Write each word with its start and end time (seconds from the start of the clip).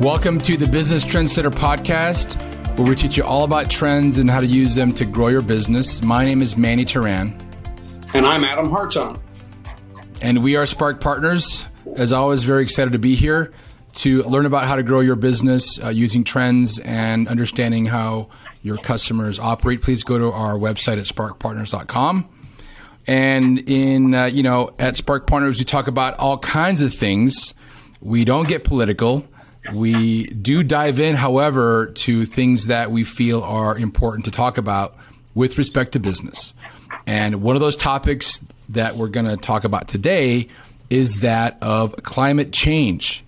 Welcome 0.00 0.38
to 0.40 0.56
the 0.56 0.66
Business 0.66 1.04
Trendsetter 1.04 1.50
podcast, 1.50 2.40
where 2.78 2.88
we 2.88 2.96
teach 2.96 3.18
you 3.18 3.22
all 3.22 3.44
about 3.44 3.68
trends 3.68 4.16
and 4.16 4.30
how 4.30 4.40
to 4.40 4.46
use 4.46 4.74
them 4.74 4.94
to 4.94 5.04
grow 5.04 5.28
your 5.28 5.42
business. 5.42 6.00
My 6.02 6.24
name 6.24 6.40
is 6.40 6.56
Manny 6.56 6.86
Turan. 6.86 7.38
And 8.14 8.24
I'm 8.24 8.42
Adam 8.42 8.70
Hartung. 8.70 9.20
And 10.22 10.42
we 10.42 10.56
are 10.56 10.64
Spark 10.64 11.02
Partners. 11.02 11.66
As 11.96 12.14
always, 12.14 12.44
very 12.44 12.62
excited 12.62 12.94
to 12.94 12.98
be 12.98 13.14
here 13.14 13.52
to 13.96 14.22
learn 14.22 14.46
about 14.46 14.64
how 14.64 14.76
to 14.76 14.82
grow 14.82 15.00
your 15.00 15.16
business 15.16 15.78
uh, 15.84 15.90
using 15.90 16.24
trends 16.24 16.78
and 16.78 17.28
understanding 17.28 17.84
how 17.84 18.30
your 18.62 18.78
customers 18.78 19.38
operate. 19.38 19.82
Please 19.82 20.02
go 20.02 20.16
to 20.16 20.32
our 20.32 20.54
website 20.54 20.96
at 20.96 21.04
sparkpartners.com. 21.04 22.26
And 23.06 23.58
in, 23.68 24.14
uh, 24.14 24.24
you 24.24 24.44
know, 24.44 24.72
at 24.78 24.96
Spark 24.96 25.26
Partners, 25.26 25.58
we 25.58 25.66
talk 25.66 25.88
about 25.88 26.18
all 26.18 26.38
kinds 26.38 26.80
of 26.80 26.94
things. 26.94 27.52
We 28.00 28.24
don't 28.24 28.48
get 28.48 28.64
political. 28.64 29.28
We 29.72 30.26
do 30.26 30.62
dive 30.62 30.98
in, 31.00 31.16
however, 31.16 31.86
to 31.86 32.26
things 32.26 32.66
that 32.66 32.90
we 32.90 33.04
feel 33.04 33.42
are 33.42 33.76
important 33.76 34.24
to 34.26 34.30
talk 34.30 34.58
about 34.58 34.96
with 35.34 35.58
respect 35.58 35.92
to 35.92 36.00
business. 36.00 36.54
And 37.06 37.42
one 37.42 37.56
of 37.56 37.60
those 37.60 37.76
topics 37.76 38.40
that 38.70 38.96
we're 38.96 39.08
going 39.08 39.26
to 39.26 39.36
talk 39.36 39.64
about 39.64 39.88
today 39.88 40.48
is 40.88 41.20
that 41.20 41.58
of 41.62 41.94
climate 42.02 42.52
change. 42.52 43.24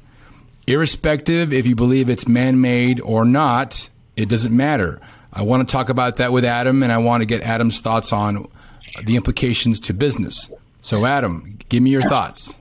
Irrespective 0.66 1.52
if 1.52 1.66
you 1.66 1.74
believe 1.74 2.08
it's 2.08 2.28
man 2.28 2.60
made 2.60 3.00
or 3.00 3.24
not, 3.24 3.88
it 4.16 4.28
doesn't 4.28 4.56
matter. 4.56 5.00
I 5.32 5.42
want 5.42 5.66
to 5.66 5.72
talk 5.72 5.88
about 5.88 6.16
that 6.16 6.32
with 6.32 6.44
Adam, 6.44 6.82
and 6.82 6.92
I 6.92 6.98
want 6.98 7.22
to 7.22 7.26
get 7.26 7.42
Adam's 7.42 7.80
thoughts 7.80 8.12
on 8.12 8.46
the 9.04 9.16
implications 9.16 9.80
to 9.80 9.94
business. 9.94 10.50
So, 10.82 11.06
Adam, 11.06 11.58
give 11.68 11.82
me 11.82 11.90
your 11.90 12.02
thoughts. 12.02 12.54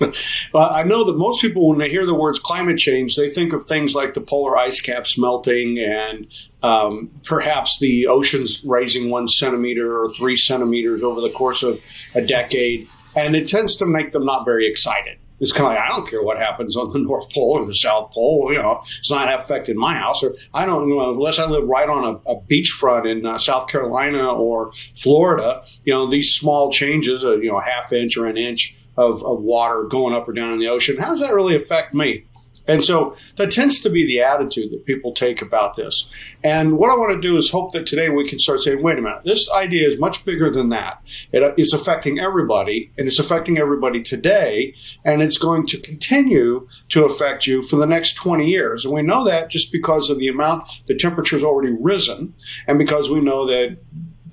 well, 0.52 0.70
I 0.70 0.82
know 0.82 1.04
that 1.04 1.16
most 1.16 1.40
people, 1.40 1.68
when 1.68 1.78
they 1.78 1.88
hear 1.88 2.06
the 2.06 2.14
words 2.14 2.38
climate 2.38 2.78
change, 2.78 3.16
they 3.16 3.30
think 3.30 3.52
of 3.52 3.64
things 3.64 3.94
like 3.94 4.14
the 4.14 4.20
polar 4.20 4.56
ice 4.56 4.80
caps 4.80 5.18
melting 5.18 5.78
and 5.78 6.26
um, 6.62 7.10
perhaps 7.24 7.78
the 7.80 8.06
oceans 8.06 8.62
rising 8.64 9.10
one 9.10 9.28
centimeter 9.28 10.02
or 10.02 10.08
three 10.10 10.36
centimeters 10.36 11.02
over 11.02 11.20
the 11.20 11.30
course 11.30 11.62
of 11.62 11.80
a 12.14 12.22
decade. 12.22 12.88
And 13.16 13.34
it 13.34 13.48
tends 13.48 13.76
to 13.76 13.86
make 13.86 14.12
them 14.12 14.24
not 14.24 14.44
very 14.44 14.68
excited. 14.68 15.18
It's 15.40 15.52
kind 15.52 15.66
of 15.66 15.74
like 15.74 15.82
I 15.82 15.88
don't 15.88 16.08
care 16.08 16.22
what 16.22 16.38
happens 16.38 16.76
on 16.76 16.92
the 16.92 16.98
North 16.98 17.30
Pole 17.30 17.58
or 17.58 17.66
the 17.66 17.74
South 17.74 18.10
Pole. 18.12 18.52
You 18.52 18.58
know, 18.58 18.80
it's 18.82 19.10
not 19.10 19.40
affecting 19.40 19.76
my 19.76 19.94
house, 19.94 20.22
or 20.24 20.34
I 20.52 20.66
don't 20.66 20.88
you 20.88 20.96
know 20.96 21.12
unless 21.12 21.38
I 21.38 21.46
live 21.46 21.66
right 21.68 21.88
on 21.88 22.04
a, 22.04 22.30
a 22.30 22.40
beachfront 22.42 23.10
in 23.10 23.24
uh, 23.24 23.38
South 23.38 23.68
Carolina 23.68 24.32
or 24.32 24.72
Florida. 24.96 25.62
You 25.84 25.92
know, 25.92 26.10
these 26.10 26.34
small 26.34 26.72
changes, 26.72 27.24
uh, 27.24 27.36
you 27.36 27.50
know, 27.50 27.60
half 27.60 27.92
inch 27.92 28.16
or 28.16 28.26
an 28.26 28.36
inch 28.36 28.76
of, 28.98 29.24
of 29.24 29.40
water 29.40 29.84
going 29.84 30.14
up 30.14 30.28
or 30.28 30.32
down 30.32 30.52
in 30.52 30.58
the 30.58 30.68
ocean. 30.68 30.98
How 30.98 31.08
does 31.08 31.20
that 31.20 31.32
really 31.32 31.56
affect 31.56 31.94
me? 31.94 32.24
And 32.68 32.84
so 32.84 33.16
that 33.36 33.50
tends 33.50 33.80
to 33.80 33.90
be 33.90 34.06
the 34.06 34.20
attitude 34.20 34.70
that 34.72 34.84
people 34.84 35.12
take 35.12 35.40
about 35.40 35.74
this. 35.74 36.10
And 36.44 36.76
what 36.76 36.90
I 36.90 36.96
want 36.96 37.12
to 37.12 37.26
do 37.26 37.36
is 37.38 37.50
hope 37.50 37.72
that 37.72 37.86
today 37.86 38.10
we 38.10 38.28
can 38.28 38.38
start 38.38 38.60
saying, 38.60 38.82
wait 38.82 38.98
a 38.98 39.00
minute, 39.00 39.22
this 39.24 39.50
idea 39.52 39.88
is 39.88 39.98
much 39.98 40.24
bigger 40.26 40.50
than 40.50 40.68
that. 40.68 41.00
It 41.32 41.42
uh, 41.42 41.54
is 41.56 41.72
affecting 41.72 42.18
everybody, 42.18 42.92
and 42.98 43.06
it's 43.06 43.18
affecting 43.18 43.58
everybody 43.58 44.02
today, 44.02 44.74
and 45.04 45.22
it's 45.22 45.38
going 45.38 45.66
to 45.68 45.80
continue 45.80 46.68
to 46.90 47.04
affect 47.04 47.46
you 47.46 47.62
for 47.62 47.76
the 47.76 47.86
next 47.86 48.14
20 48.14 48.46
years. 48.46 48.84
And 48.84 48.92
we 48.92 49.02
know 49.02 49.24
that 49.24 49.48
just 49.48 49.72
because 49.72 50.10
of 50.10 50.18
the 50.18 50.28
amount 50.28 50.82
the 50.86 50.94
temperature's 50.94 51.44
already 51.44 51.74
risen, 51.80 52.34
and 52.66 52.78
because 52.78 53.08
we 53.08 53.20
know 53.20 53.46
that 53.46 53.78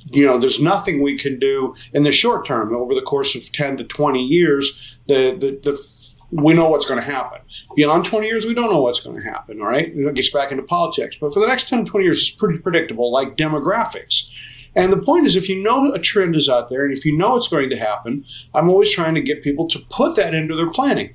you 0.05 0.25
know, 0.25 0.37
there's 0.37 0.61
nothing 0.61 1.01
we 1.01 1.17
can 1.17 1.39
do 1.39 1.73
in 1.93 2.03
the 2.03 2.11
short 2.11 2.45
term 2.45 2.75
over 2.75 2.93
the 2.93 3.01
course 3.01 3.35
of 3.35 3.51
10 3.51 3.77
to 3.77 3.83
20 3.83 4.23
years. 4.23 4.97
The, 5.07 5.35
the, 5.39 5.59
the 5.63 5.79
we 6.31 6.53
know 6.53 6.69
what's 6.69 6.85
going 6.85 6.99
to 6.99 7.05
happen. 7.05 7.39
Beyond 7.75 8.05
20 8.05 8.27
years, 8.27 8.45
we 8.45 8.53
don't 8.53 8.71
know 8.71 8.81
what's 8.81 8.99
going 8.99 9.17
to 9.17 9.23
happen, 9.23 9.61
all 9.61 9.67
right? 9.67 9.91
It 9.95 10.15
gets 10.15 10.31
back 10.31 10.51
into 10.51 10.63
politics. 10.63 11.17
But 11.19 11.33
for 11.33 11.39
the 11.39 11.47
next 11.47 11.69
10 11.69 11.85
to 11.85 11.91
20 11.91 12.03
years, 12.03 12.17
it's 12.19 12.31
pretty 12.31 12.59
predictable, 12.59 13.11
like 13.11 13.37
demographics. 13.37 14.27
And 14.75 14.91
the 14.91 14.97
point 14.97 15.25
is, 15.25 15.35
if 15.35 15.47
you 15.47 15.63
know 15.63 15.93
a 15.93 15.99
trend 15.99 16.35
is 16.35 16.49
out 16.49 16.69
there 16.69 16.83
and 16.83 16.95
if 16.95 17.05
you 17.05 17.17
know 17.17 17.35
it's 17.35 17.47
going 17.47 17.69
to 17.69 17.77
happen, 17.77 18.25
I'm 18.53 18.69
always 18.69 18.91
trying 18.91 19.15
to 19.15 19.21
get 19.21 19.43
people 19.43 19.67
to 19.69 19.79
put 19.89 20.17
that 20.17 20.33
into 20.33 20.55
their 20.55 20.69
planning 20.69 21.13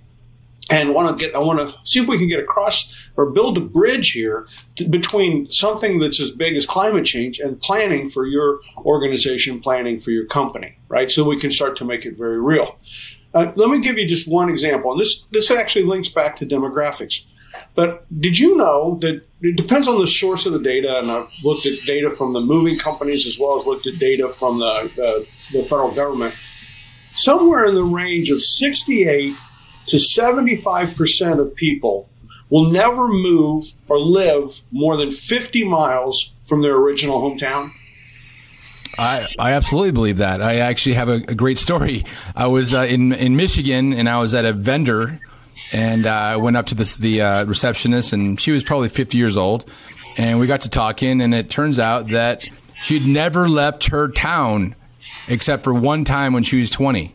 and 0.71 0.95
want 0.95 1.19
to 1.19 1.25
get 1.25 1.35
I 1.35 1.39
want 1.41 1.59
to 1.61 1.69
see 1.85 2.01
if 2.01 2.09
we 2.09 2.17
can 2.17 2.29
get 2.29 2.41
across 2.41 3.11
or 3.17 3.31
build 3.31 3.59
a 3.59 3.61
bridge 3.61 4.13
here 4.13 4.47
to, 4.77 4.89
between 4.89 5.51
something 5.51 5.99
that's 5.99 6.21
as 6.21 6.31
big 6.31 6.55
as 6.57 6.65
climate 6.65 7.05
change 7.05 7.41
and 7.41 7.61
planning 7.61 8.09
for 8.09 8.27
your 8.27 8.61
organization, 8.79 9.61
planning 9.61 9.99
for 9.99 10.13
your 10.13 10.27
company, 10.27 10.79
right? 10.89 11.11
So 11.11 11.29
we 11.29 11.39
can 11.39 11.51
start 11.51 11.77
to 11.79 11.85
make 11.85 12.07
it 12.07 12.17
very 12.17 12.41
real. 12.41 12.79
Uh, 13.35 13.53
let 13.57 13.71
me 13.71 13.81
give 13.81 13.99
you 13.99 14.07
just 14.07 14.31
one 14.31 14.49
example, 14.49 14.93
and 14.93 15.01
this 15.01 15.27
this 15.33 15.51
actually 15.51 15.85
links 15.85 16.09
back 16.09 16.37
to 16.37 16.47
demographics. 16.47 17.27
But 17.75 18.05
did 18.21 18.39
you 18.39 18.57
know 18.57 18.99
that 19.01 19.23
it 19.43 19.57
depends 19.57 19.89
on 19.89 20.01
the 20.01 20.07
source 20.07 20.47
of 20.47 20.53
the 20.53 20.61
data? 20.61 20.99
And 20.99 21.11
I've 21.11 21.29
looked 21.45 21.67
at 21.67 21.79
data 21.87 22.11
from 22.11 22.33
the 22.33 22.41
moving 22.41 22.79
companies 22.79 23.27
as 23.27 23.39
well 23.39 23.59
as 23.59 23.67
looked 23.67 23.87
at 23.87 23.99
data 23.99 24.29
from 24.29 24.59
the, 24.59 24.91
the, 24.97 25.59
the 25.59 25.65
federal 25.65 25.93
government. 25.93 26.35
Somewhere 27.15 27.65
in 27.65 27.75
the 27.75 27.83
range 27.83 28.31
of 28.31 28.41
68 28.43 29.33
to 29.91 29.97
75% 29.97 31.39
of 31.39 31.55
people 31.55 32.09
will 32.49 32.71
never 32.71 33.09
move 33.09 33.65
or 33.89 33.99
live 33.99 34.63
more 34.73 34.97
than 34.97 35.11
50 35.11 35.65
miles 35.65 36.33
from 36.45 36.63
their 36.63 36.77
original 36.77 37.21
hometown. 37.21 37.71
I, 38.99 39.29
I 39.39 39.53
absolutely 39.53 39.93
believe 39.93 40.19
that. 40.19 40.43
I 40.43 40.57
actually 40.57 40.95
have 40.95 41.09
a, 41.09 41.15
a 41.29 41.35
great 41.35 41.59
story. 41.59 42.05
I 42.35 42.49
was 42.49 42.75
uh, 42.75 42.81
in 42.81 43.13
in 43.13 43.37
Michigan 43.37 43.93
and 43.93 44.09
I 44.09 44.19
was 44.19 44.35
at 44.35 44.45
a 44.45 44.53
vendor, 44.53 45.21
and 45.73 46.07
uh, 46.07 46.11
I 46.11 46.37
went 46.37 46.57
up 46.57 46.67
to 46.67 46.75
this, 46.75 46.97
the 46.97 47.23
uh, 47.23 47.45
receptionist, 47.45 48.13
and 48.13 48.39
she 48.39 48.51
was 48.51 48.63
probably 48.63 48.89
50 48.89 49.17
years 49.17 49.37
old, 49.37 49.71
and 50.19 50.41
we 50.41 50.47
got 50.47 50.63
to 50.63 50.69
talking, 50.69 51.21
and 51.21 51.35
it 51.35 51.49
turns 51.49 51.79
out 51.79 52.09
that 52.09 52.45
she'd 52.75 53.07
never 53.07 53.49
left 53.49 53.87
her 53.87 54.09
town 54.09 54.75
except 55.29 55.63
for 55.65 55.73
one 55.73 56.05
time 56.05 56.33
when 56.33 56.43
she 56.43 56.61
was 56.61 56.71
20, 56.71 57.15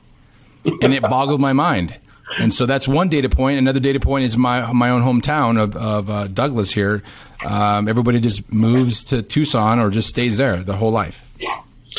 and 0.81 0.93
it 0.93 1.01
boggled 1.09 1.41
my 1.41 1.53
mind. 1.53 1.95
And 2.39 2.53
so 2.53 2.65
that's 2.65 2.87
one 2.87 3.09
data 3.09 3.29
point. 3.29 3.57
Another 3.57 3.79
data 3.79 3.99
point 3.99 4.25
is 4.25 4.37
my 4.37 4.71
my 4.73 4.89
own 4.89 5.01
hometown 5.01 5.61
of, 5.61 5.75
of 5.75 6.09
uh, 6.09 6.27
Douglas 6.27 6.71
here. 6.71 7.03
Um, 7.45 7.87
everybody 7.87 8.19
just 8.19 8.51
moves 8.51 9.03
to 9.05 9.21
Tucson 9.21 9.79
or 9.79 9.89
just 9.89 10.09
stays 10.09 10.37
there 10.37 10.63
the 10.63 10.75
whole 10.75 10.91
life. 10.91 11.27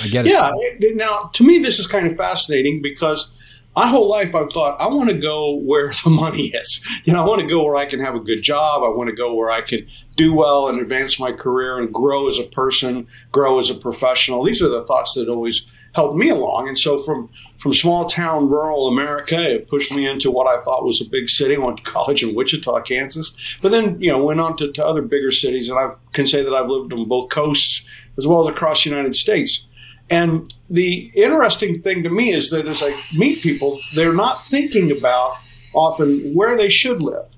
I 0.03 0.09
get 0.09 0.27
it. 0.27 0.33
Yeah. 0.33 0.51
Now, 0.95 1.31
to 1.35 1.45
me, 1.45 1.59
this 1.59 1.79
is 1.79 1.87
kind 1.87 2.07
of 2.07 2.17
fascinating 2.17 2.83
because 2.83 3.46
my 3.77 3.87
whole 3.87 4.09
life 4.09 4.35
I've 4.35 4.51
thought 4.51 4.81
I 4.81 4.87
want 4.89 5.11
to 5.11 5.19
go 5.19 5.55
where 5.55 5.93
the 6.05 6.11
money 6.11 6.47
is. 6.47 6.85
You 7.05 7.13
know, 7.13 7.23
I 7.23 7.27
want 7.27 7.43
to 7.43 7.47
go 7.47 7.63
where 7.63 7.77
I 7.77 7.85
can 7.85 8.01
have 8.01 8.15
a 8.15 8.21
good 8.21 8.43
job. 8.43 8.83
I 8.83 8.89
want 8.89 9.11
to 9.11 9.15
go 9.15 9.35
where 9.35 9.51
I 9.51 9.61
can 9.61 9.87
do 10.17 10.35
well 10.35 10.69
and 10.69 10.81
advance 10.81 11.21
my 11.21 11.31
career 11.31 11.79
and 11.79 11.93
grow 11.93 12.27
as 12.27 12.39
a 12.39 12.45
person, 12.45 13.07
grow 13.31 13.59
as 13.59 13.69
a 13.69 13.75
professional. 13.75 14.43
These 14.43 14.63
are 14.63 14.69
the 14.69 14.85
thoughts 14.87 15.15
that 15.15 15.29
always 15.29 15.67
helped 15.93 16.17
me 16.17 16.31
along. 16.31 16.69
And 16.69 16.79
so 16.79 16.99
from 16.99 17.31
from 17.59 17.73
small 17.73 18.07
town 18.07 18.49
rural 18.49 18.87
America, 18.87 19.39
it 19.39 19.69
pushed 19.69 19.95
me 19.95 20.07
into 20.07 20.31
what 20.31 20.47
I 20.47 20.61
thought 20.61 20.85
was 20.85 21.01
a 21.01 21.09
big 21.09 21.29
city. 21.29 21.57
I 21.57 21.59
went 21.59 21.79
to 21.79 21.83
college 21.83 22.23
in 22.23 22.35
Wichita, 22.35 22.81
Kansas, 22.83 23.59
but 23.61 23.73
then 23.73 24.01
you 24.01 24.11
know 24.11 24.23
went 24.25 24.41
on 24.41 24.57
to, 24.59 24.73
to 24.73 24.87
other 24.87 25.03
bigger 25.03 25.31
cities, 25.31 25.69
and 25.69 25.79
I 25.79 25.91
can 26.13 26.27
say 26.27 26.43
that 26.43 26.55
I've 26.55 26.69
lived 26.69 26.93
on 26.93 27.09
both 27.09 27.31
coasts 27.31 27.87
as 28.19 28.27
well 28.27 28.47
as 28.47 28.49
across 28.49 28.85
the 28.85 28.91
United 28.91 29.15
States. 29.15 29.66
And 30.09 30.53
the 30.71 31.11
interesting 31.15 31.81
thing 31.81 32.03
to 32.05 32.11
me 32.11 32.33
is 32.33 32.51
that 32.51 32.67
as 32.67 32.83
I 32.83 32.93
meet 33.17 33.41
people, 33.41 33.79
they're 33.95 34.13
not 34.13 34.43
thinking 34.43 34.91
about 34.93 35.37
often 35.75 36.33
where 36.35 36.57
they 36.57 36.69
should 36.69 37.03
live 37.03 37.35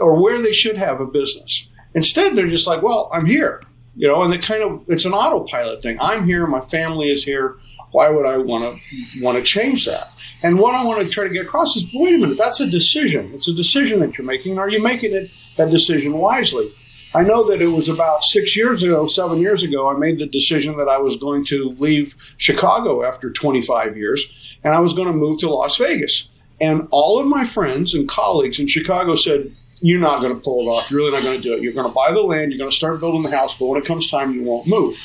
or 0.00 0.20
where 0.20 0.40
they 0.42 0.52
should 0.52 0.76
have 0.76 1.00
a 1.00 1.06
business. 1.06 1.68
Instead, 1.94 2.36
they're 2.36 2.48
just 2.48 2.66
like, 2.66 2.82
well, 2.82 3.10
I'm 3.12 3.26
here, 3.26 3.62
you 3.96 4.08
know, 4.08 4.22
and 4.22 4.32
they 4.32 4.38
kind 4.38 4.62
of, 4.62 4.84
it's 4.88 5.04
an 5.04 5.12
autopilot 5.12 5.82
thing. 5.82 5.98
I'm 6.00 6.26
here, 6.26 6.46
my 6.46 6.60
family 6.60 7.10
is 7.10 7.24
here. 7.24 7.56
Why 7.92 8.08
would 8.08 8.24
I 8.24 8.38
want 8.38 8.64
to 8.64 9.22
want 9.22 9.36
to 9.36 9.42
change 9.42 9.84
that? 9.86 10.08
And 10.42 10.58
what 10.58 10.74
I 10.74 10.84
want 10.84 11.04
to 11.04 11.08
try 11.10 11.24
to 11.24 11.32
get 11.32 11.44
across 11.44 11.76
is, 11.76 11.88
wait 11.92 12.14
a 12.14 12.18
minute, 12.18 12.38
that's 12.38 12.60
a 12.60 12.66
decision. 12.68 13.30
It's 13.34 13.48
a 13.48 13.54
decision 13.54 14.00
that 14.00 14.16
you're 14.16 14.26
making. 14.26 14.58
Are 14.58 14.70
you 14.70 14.82
making 14.82 15.12
it 15.14 15.30
that 15.56 15.70
decision 15.70 16.14
wisely? 16.14 16.68
I 17.14 17.22
know 17.22 17.44
that 17.44 17.60
it 17.60 17.68
was 17.68 17.88
about 17.88 18.22
six 18.22 18.56
years 18.56 18.82
ago, 18.82 19.06
seven 19.06 19.38
years 19.38 19.62
ago, 19.62 19.90
I 19.90 19.98
made 19.98 20.18
the 20.18 20.26
decision 20.26 20.76
that 20.78 20.88
I 20.88 20.98
was 20.98 21.16
going 21.16 21.44
to 21.46 21.76
leave 21.78 22.14
Chicago 22.38 23.04
after 23.04 23.30
25 23.30 23.96
years, 23.96 24.58
and 24.64 24.74
I 24.74 24.80
was 24.80 24.94
going 24.94 25.08
to 25.08 25.14
move 25.14 25.38
to 25.40 25.50
Las 25.50 25.76
Vegas. 25.76 26.30
And 26.60 26.88
all 26.90 27.20
of 27.20 27.26
my 27.26 27.44
friends 27.44 27.94
and 27.94 28.08
colleagues 28.08 28.58
in 28.58 28.66
Chicago 28.66 29.14
said, 29.14 29.54
You're 29.80 30.00
not 30.00 30.22
going 30.22 30.34
to 30.34 30.40
pull 30.40 30.62
it 30.62 30.70
off. 30.70 30.90
You're 30.90 31.00
really 31.00 31.12
not 31.12 31.22
going 31.22 31.36
to 31.36 31.42
do 31.42 31.54
it. 31.54 31.62
You're 31.62 31.72
going 31.72 31.88
to 31.88 31.94
buy 31.94 32.12
the 32.12 32.22
land, 32.22 32.52
you're 32.52 32.58
going 32.58 32.70
to 32.70 32.76
start 32.76 33.00
building 33.00 33.22
the 33.22 33.36
house, 33.36 33.58
but 33.58 33.66
when 33.66 33.80
it 33.80 33.86
comes 33.86 34.10
time, 34.10 34.32
you 34.32 34.44
won't 34.44 34.66
move. 34.66 34.98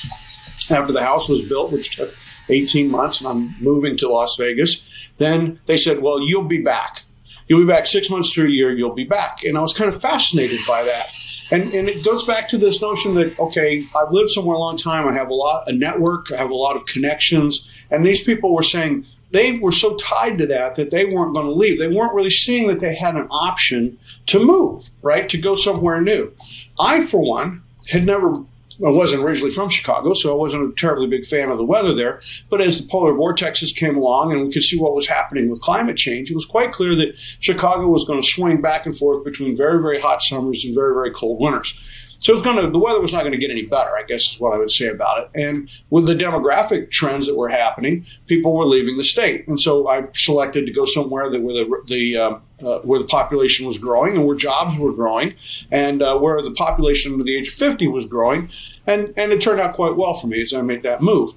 After 0.70 0.94
the 0.94 1.04
house 1.04 1.30
was 1.30 1.48
built, 1.48 1.72
which 1.72 1.96
took 1.96 2.14
18 2.50 2.90
months 2.90 3.22
and 3.22 3.30
I'm 3.30 3.56
moving 3.62 3.98
to 3.98 4.10
Las 4.10 4.36
Vegas. 4.38 4.88
Then 5.18 5.60
they 5.66 5.78
said, 5.78 6.02
well, 6.02 6.22
you'll 6.22 6.44
be 6.44 6.62
back. 6.62 7.04
You'll 7.48 7.62
be 7.62 7.72
back 7.72 7.86
six 7.86 8.10
months 8.10 8.34
to 8.34 8.46
a 8.46 8.50
year, 8.50 8.72
you'll 8.72 8.94
be 8.94 9.06
back. 9.06 9.44
And 9.44 9.58
I 9.58 9.62
was 9.62 9.74
kind 9.74 9.88
of 9.88 10.00
fascinated 10.00 10.60
by 10.68 10.84
that. 10.84 11.10
And, 11.52 11.64
and 11.74 11.88
it 11.88 12.04
goes 12.04 12.26
back 12.26 12.50
to 12.50 12.58
this 12.58 12.82
notion 12.82 13.14
that, 13.16 13.40
okay, 13.40 13.86
I've 13.96 14.12
lived 14.12 14.30
somewhere 14.30 14.56
a 14.56 14.60
long 14.60 14.78
time. 14.78 15.08
I 15.08 15.14
have 15.14 15.30
a 15.30 15.34
lot, 15.34 15.68
a 15.68 15.74
network. 15.74 16.32
I 16.32 16.38
have 16.38 16.50
a 16.50 16.56
lot 16.56 16.76
of 16.76 16.86
connections. 16.86 17.80
And 17.90 18.06
these 18.06 18.24
people 18.24 18.54
were 18.54 18.64
saying, 18.64 19.06
they 19.32 19.54
were 19.54 19.72
so 19.72 19.96
tied 19.96 20.38
to 20.38 20.46
that 20.48 20.76
that 20.76 20.92
they 20.92 21.06
weren't 21.06 21.34
going 21.34 21.46
to 21.46 21.52
leave. 21.52 21.80
They 21.80 21.88
weren't 21.88 22.14
really 22.14 22.30
seeing 22.30 22.68
that 22.68 22.80
they 22.80 22.96
had 22.96 23.16
an 23.16 23.28
option 23.30 23.98
to 24.28 24.44
move, 24.44 24.90
right? 25.02 25.28
To 25.30 25.38
go 25.38 25.56
somewhere 25.56 26.02
new. 26.02 26.32
I, 26.80 27.06
for 27.06 27.20
one, 27.20 27.64
had 27.90 28.06
never 28.06 28.44
I 28.86 28.90
wasn't 28.90 29.24
originally 29.24 29.52
from 29.52 29.70
Chicago, 29.70 30.14
so 30.14 30.32
I 30.32 30.36
wasn't 30.36 30.72
a 30.72 30.76
terribly 30.76 31.08
big 31.08 31.26
fan 31.26 31.50
of 31.50 31.58
the 31.58 31.66
weather 31.66 31.96
there. 31.96 32.20
But 32.50 32.62
as 32.62 32.82
the 32.82 32.88
polar 32.88 33.14
vortexes 33.14 33.76
came 33.76 33.98
along 33.98 34.32
and 34.32 34.44
we 34.44 34.52
could 34.52 34.64
see 34.64 34.80
what 34.80 34.94
was 34.94 35.08
happening 35.08 35.50
with 35.50 35.62
climate 35.62 35.98
change, 35.98 36.30
it 36.30 36.36
was 36.36 36.46
quite 36.46 36.72
clear 36.72 36.96
that 36.96 37.18
Chicago 37.18 37.88
was 37.88 38.06
going 38.06 38.22
to 38.22 38.28
swing 38.28 38.62
back 38.62 38.86
and 38.86 38.96
forth 38.96 39.24
between 39.24 39.56
very, 39.56 39.82
very 39.82 40.00
hot 40.00 40.22
summers 40.22 40.64
and 40.64 40.76
very, 40.76 40.94
very 40.94 41.12
cold 41.12 41.42
winters. 41.42 41.78
So 42.20 42.34
it's 42.34 42.42
going 42.42 42.58
to 42.58 42.70
the 42.70 42.80
weather 42.80 43.02
was 43.02 43.14
not 43.14 43.22
going 43.22 43.34
to 43.34 43.38
get 43.38 43.52
any 43.52 43.64
better, 43.64 43.96
I 43.96 44.04
guess 44.04 44.34
is 44.34 44.40
what 44.40 44.54
I 44.54 44.58
would 44.58 44.72
say 44.72 44.88
about 44.88 45.24
it. 45.24 45.30
And 45.36 45.70
with 45.90 46.08
the 46.08 46.16
demographic 46.16 46.90
trends 46.90 47.28
that 47.28 47.36
were 47.36 47.50
happening, 47.50 48.06
people 48.28 48.54
were 48.54 48.66
leaving 48.66 48.98
the 48.98 49.04
state, 49.04 49.48
and 49.48 49.60
so 49.60 49.88
I 49.88 50.06
selected 50.14 50.66
to 50.66 50.72
go 50.72 50.86
somewhere 50.86 51.30
that 51.30 51.42
where 51.42 51.54
the 51.54 51.84
the 51.88 52.18
uh, 52.18 52.40
uh, 52.66 52.80
where 52.80 53.00
the 53.00 53.06
population 53.06 53.68
was 53.68 53.78
growing 53.78 54.16
and 54.16 54.26
where 54.26 54.36
jobs 54.36 54.78
were 54.78 54.94
growing, 54.94 55.36
and 55.72 56.02
uh, 56.02 56.18
where 56.18 56.42
the 56.42 56.52
population 56.52 57.12
under 57.12 57.24
the 57.24 57.38
age 57.38 57.48
of 57.48 57.54
fifty 57.54 57.88
was 57.88 58.06
growing, 58.06 58.50
and 58.88 59.14
and 59.18 59.32
it 59.32 59.42
turned 59.42 59.62
out 59.62 59.74
quite 59.74 59.96
well 59.96 60.14
for 60.14 60.28
me 60.28 60.42
as 60.42 60.54
I 60.54 60.62
made 60.62 60.84
that 60.84 61.02
move. 61.02 61.34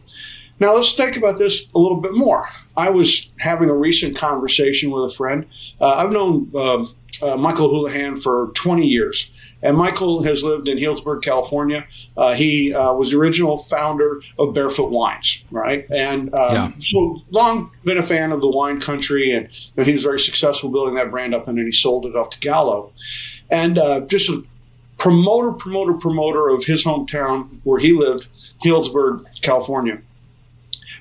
Now 0.60 0.74
let's 0.74 0.92
think 0.94 1.16
about 1.16 1.38
this 1.38 1.70
a 1.74 1.78
little 1.78 2.00
bit 2.00 2.14
more. 2.14 2.48
I 2.76 2.90
was 2.90 3.30
having 3.38 3.70
a 3.70 3.74
recent 3.74 4.16
conversation 4.16 4.90
with 4.90 5.10
a 5.10 5.14
friend. 5.14 5.46
Uh, 5.80 5.94
I've 5.94 6.12
known 6.12 6.50
um, 6.54 6.94
uh, 7.22 7.36
Michael 7.36 7.68
Houlihan 7.68 8.16
for 8.16 8.50
20 8.54 8.86
years. 8.86 9.30
And 9.62 9.76
Michael 9.76 10.22
has 10.22 10.42
lived 10.42 10.68
in 10.68 10.78
Healdsburg, 10.78 11.22
California. 11.22 11.84
Uh, 12.16 12.34
he 12.34 12.72
uh, 12.72 12.94
was 12.94 13.10
the 13.10 13.18
original 13.18 13.58
founder 13.58 14.22
of 14.38 14.54
Barefoot 14.54 14.90
Wines, 14.90 15.44
right? 15.50 15.84
And 15.90 16.34
um, 16.34 16.54
yeah. 16.54 16.72
so 16.80 17.20
long 17.30 17.70
been 17.84 17.98
a 17.98 18.02
fan 18.02 18.32
of 18.32 18.40
the 18.40 18.48
wine 18.48 18.80
country, 18.80 19.32
and, 19.32 19.48
and, 19.76 19.86
he 19.86 19.92
was 19.92 20.02
very 20.02 20.18
successful 20.18 20.70
building 20.70 20.94
that 20.94 21.10
brand 21.10 21.34
up, 21.34 21.46
and 21.46 21.58
then 21.58 21.66
he 21.66 21.72
sold 21.72 22.06
it 22.06 22.16
off 22.16 22.30
to 22.30 22.40
Gallo. 22.40 22.92
And 23.50 23.78
uh, 23.78 24.00
just 24.00 24.30
a 24.30 24.42
promoter, 24.96 25.52
promoter, 25.52 25.94
promoter 25.94 26.48
of 26.48 26.64
his 26.64 26.84
hometown 26.84 27.60
where 27.64 27.78
he 27.78 27.92
lived, 27.92 28.28
Healdsburg, 28.64 29.24
California. 29.42 30.00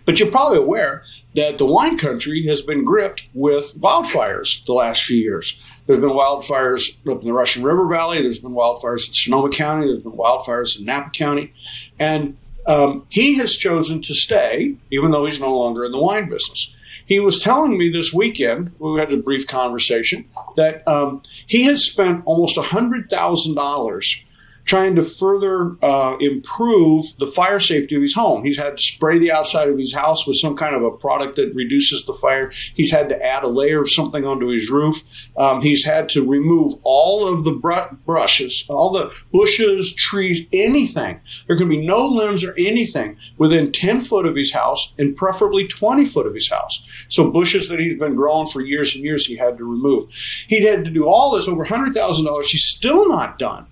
But 0.05 0.19
you're 0.19 0.31
probably 0.31 0.57
aware 0.57 1.03
that 1.35 1.59
the 1.59 1.67
wine 1.67 1.97
country 1.97 2.45
has 2.47 2.63
been 2.63 2.83
gripped 2.83 3.27
with 3.35 3.79
wildfires 3.79 4.65
the 4.65 4.73
last 4.73 5.03
few 5.03 5.17
years. 5.17 5.61
There's 5.89 6.01
been 6.01 6.09
wildfires 6.09 6.97
up 7.11 7.21
in 7.21 7.25
the 7.25 7.33
Russian 7.33 7.63
River 7.63 7.87
Valley. 7.87 8.21
There's 8.21 8.39
been 8.39 8.51
wildfires 8.51 9.07
in 9.07 9.13
Sonoma 9.15 9.49
County. 9.49 9.87
There's 9.87 10.03
been 10.03 10.11
wildfires 10.11 10.77
in 10.77 10.85
Napa 10.85 11.09
County. 11.09 11.51
And 11.97 12.37
um, 12.67 13.07
he 13.09 13.39
has 13.39 13.55
chosen 13.55 13.99
to 14.03 14.13
stay, 14.13 14.75
even 14.91 15.09
though 15.09 15.25
he's 15.25 15.41
no 15.41 15.51
longer 15.51 15.83
in 15.83 15.91
the 15.91 15.97
wine 15.97 16.29
business. 16.29 16.75
He 17.07 17.19
was 17.19 17.39
telling 17.39 17.75
me 17.75 17.89
this 17.91 18.13
weekend, 18.13 18.71
we 18.77 18.99
had 18.99 19.11
a 19.11 19.17
brief 19.17 19.47
conversation, 19.47 20.25
that 20.57 20.87
um, 20.87 21.23
he 21.47 21.63
has 21.63 21.83
spent 21.83 22.21
almost 22.25 22.55
$100,000 22.55 24.23
trying 24.69 24.93
to 24.93 25.01
further 25.01 25.75
uh, 25.81 26.15
improve 26.19 27.03
the 27.17 27.25
fire 27.25 27.59
safety 27.59 27.95
of 27.95 28.03
his 28.03 28.13
home. 28.13 28.45
He's 28.45 28.55
had 28.55 28.77
to 28.77 28.83
spray 28.83 29.17
the 29.17 29.31
outside 29.31 29.67
of 29.67 29.79
his 29.79 29.91
house 29.91 30.27
with 30.27 30.37
some 30.37 30.55
kind 30.55 30.75
of 30.75 30.83
a 30.83 30.91
product 30.91 31.37
that 31.37 31.55
reduces 31.55 32.05
the 32.05 32.13
fire. 32.13 32.51
He's 32.75 32.91
had 32.91 33.09
to 33.09 33.19
add 33.19 33.43
a 33.43 33.47
layer 33.47 33.81
of 33.81 33.89
something 33.89 34.25
onto 34.25 34.47
his 34.47 34.69
roof. 34.69 35.01
Um, 35.37 35.63
he's 35.63 35.83
had 35.83 36.07
to 36.09 36.23
remove 36.23 36.73
all 36.83 37.27
of 37.27 37.45
the 37.45 37.53
br- 37.53 37.95
brushes, 38.05 38.67
all 38.69 38.91
the 38.91 39.11
bushes, 39.31 39.95
trees, 39.95 40.45
anything. 40.53 41.19
There 41.47 41.57
can 41.57 41.67
be 41.67 41.83
no 41.83 42.05
limbs 42.05 42.43
or 42.43 42.53
anything 42.55 43.17
within 43.39 43.71
10 43.71 44.01
foot 44.01 44.27
of 44.27 44.35
his 44.35 44.53
house 44.53 44.93
and 44.99 45.17
preferably 45.17 45.67
20 45.67 46.05
foot 46.05 46.27
of 46.27 46.35
his 46.35 46.47
house. 46.47 46.83
So 47.07 47.31
bushes 47.31 47.69
that 47.69 47.79
he's 47.79 47.97
been 47.97 48.13
growing 48.13 48.45
for 48.45 48.61
years 48.61 48.93
and 48.93 49.03
years, 49.03 49.25
he 49.25 49.35
had 49.35 49.57
to 49.57 49.63
remove. 49.63 50.13
He 50.47 50.61
had 50.63 50.85
to 50.85 50.91
do 50.91 51.07
all 51.07 51.35
this 51.35 51.47
over 51.47 51.65
$100,000. 51.65 52.43
He's 52.45 52.65
still 52.65 53.09
not 53.09 53.39
done. 53.39 53.65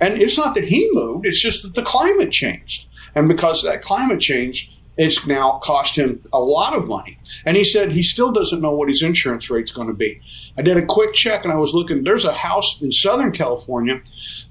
And 0.00 0.20
it's 0.22 0.38
not 0.38 0.54
that 0.54 0.64
he 0.64 0.88
moved, 0.92 1.26
it's 1.26 1.40
just 1.40 1.62
that 1.62 1.74
the 1.74 1.82
climate 1.82 2.30
changed. 2.30 2.88
And 3.14 3.28
because 3.28 3.64
of 3.64 3.70
that 3.70 3.82
climate 3.82 4.20
change, 4.20 4.70
it's 4.98 5.26
now 5.26 5.58
cost 5.62 5.96
him 5.96 6.20
a 6.32 6.40
lot 6.40 6.74
of 6.74 6.88
money. 6.88 7.18
And 7.46 7.56
he 7.56 7.64
said 7.64 7.92
he 7.92 8.02
still 8.02 8.32
doesn't 8.32 8.60
know 8.60 8.72
what 8.72 8.88
his 8.88 9.02
insurance 9.02 9.48
rate's 9.48 9.70
going 9.70 9.86
to 9.86 9.94
be. 9.94 10.20
I 10.58 10.62
did 10.62 10.76
a 10.76 10.84
quick 10.84 11.14
check 11.14 11.44
and 11.44 11.52
I 11.52 11.56
was 11.56 11.72
looking, 11.72 12.02
there's 12.02 12.24
a 12.24 12.32
house 12.32 12.82
in 12.82 12.90
Southern 12.90 13.30
California 13.30 14.02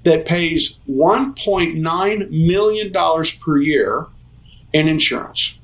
that 0.04 0.24
pays 0.24 0.80
$1.9 0.88 2.30
million 2.30 2.92
per 3.40 3.58
year 3.58 4.06
in 4.72 4.88
insurance. 4.88 5.58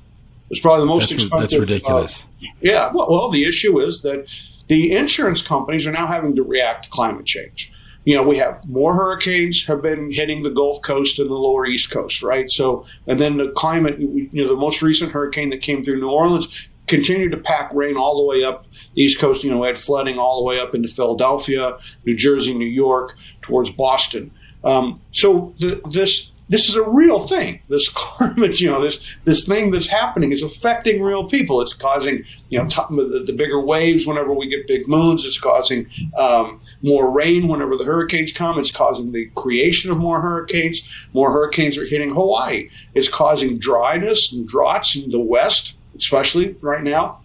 It's 0.51 0.59
probably 0.59 0.81
the 0.81 0.85
most 0.85 1.09
that's, 1.09 1.23
expensive. 1.23 1.49
That's 1.49 1.59
ridiculous. 1.59 2.23
Uh, 2.23 2.47
yeah. 2.61 2.91
Well, 2.93 3.09
well, 3.09 3.31
the 3.31 3.45
issue 3.45 3.79
is 3.79 4.03
that 4.03 4.27
the 4.67 4.95
insurance 4.95 5.41
companies 5.41 5.87
are 5.87 5.91
now 5.91 6.05
having 6.05 6.35
to 6.35 6.43
react 6.43 6.85
to 6.85 6.89
climate 6.91 7.25
change 7.25 7.71
you 8.05 8.15
know, 8.15 8.23
we 8.23 8.37
have 8.37 8.63
more 8.69 8.93
hurricanes 8.93 9.65
have 9.65 9.81
been 9.81 10.11
hitting 10.11 10.43
the 10.43 10.51
Gulf 10.51 10.81
Coast 10.83 11.19
and 11.19 11.29
the 11.29 11.33
lower 11.33 11.65
East 11.65 11.91
Coast, 11.91 12.21
right? 12.21 12.49
So, 12.49 12.85
and 13.07 13.19
then 13.19 13.37
the 13.37 13.51
climate, 13.51 13.99
you 13.99 14.29
know, 14.31 14.47
the 14.47 14.55
most 14.55 14.81
recent 14.81 15.11
hurricane 15.11 15.49
that 15.49 15.61
came 15.61 15.83
through 15.83 15.99
New 15.99 16.09
Orleans 16.09 16.69
continued 16.87 17.31
to 17.31 17.37
pack 17.37 17.73
rain 17.73 17.97
all 17.97 18.17
the 18.17 18.23
way 18.23 18.43
up 18.43 18.67
the 18.93 19.01
East 19.01 19.19
Coast. 19.19 19.43
You 19.43 19.49
know, 19.49 19.57
we 19.57 19.67
had 19.67 19.79
flooding 19.79 20.19
all 20.19 20.39
the 20.39 20.45
way 20.45 20.59
up 20.59 20.75
into 20.75 20.87
Philadelphia, 20.87 21.77
New 22.05 22.15
Jersey, 22.15 22.53
New 22.53 22.67
York, 22.67 23.15
towards 23.41 23.71
Boston. 23.71 24.31
Um, 24.63 25.01
so 25.11 25.55
the, 25.59 25.81
this 25.91 26.31
this 26.49 26.69
is 26.69 26.75
a 26.75 26.87
real 26.87 27.27
thing. 27.27 27.61
This 27.69 27.89
climate, 27.93 28.59
you 28.59 28.71
know, 28.71 28.81
this 28.81 29.01
this 29.23 29.47
thing 29.47 29.71
that's 29.71 29.87
happening 29.87 30.31
is 30.31 30.43
affecting 30.43 31.01
real 31.01 31.27
people. 31.27 31.61
It's 31.61 31.73
causing, 31.73 32.23
you 32.49 32.59
know, 32.59 32.67
the, 32.67 33.23
the 33.25 33.33
bigger 33.33 33.59
waves 33.59 34.05
whenever 34.05 34.33
we 34.33 34.47
get 34.47 34.67
big 34.67 34.87
moons. 34.87 35.25
It's 35.25 35.39
causing 35.39 35.87
um, 36.17 36.59
more 36.81 37.09
rain 37.09 37.47
whenever 37.47 37.77
the 37.77 37.85
hurricanes 37.85 38.31
come. 38.31 38.59
It's 38.59 38.71
causing 38.71 39.11
the 39.11 39.25
creation 39.35 39.91
of 39.91 39.97
more 39.97 40.21
hurricanes. 40.21 40.87
More 41.13 41.31
hurricanes 41.31 41.77
are 41.77 41.85
hitting 41.85 42.13
Hawaii. 42.13 42.69
It's 42.93 43.09
causing 43.09 43.57
dryness 43.57 44.33
and 44.33 44.47
droughts 44.47 44.95
in 44.95 45.11
the 45.11 45.19
West, 45.19 45.75
especially 45.95 46.55
right 46.61 46.83
now 46.83 47.21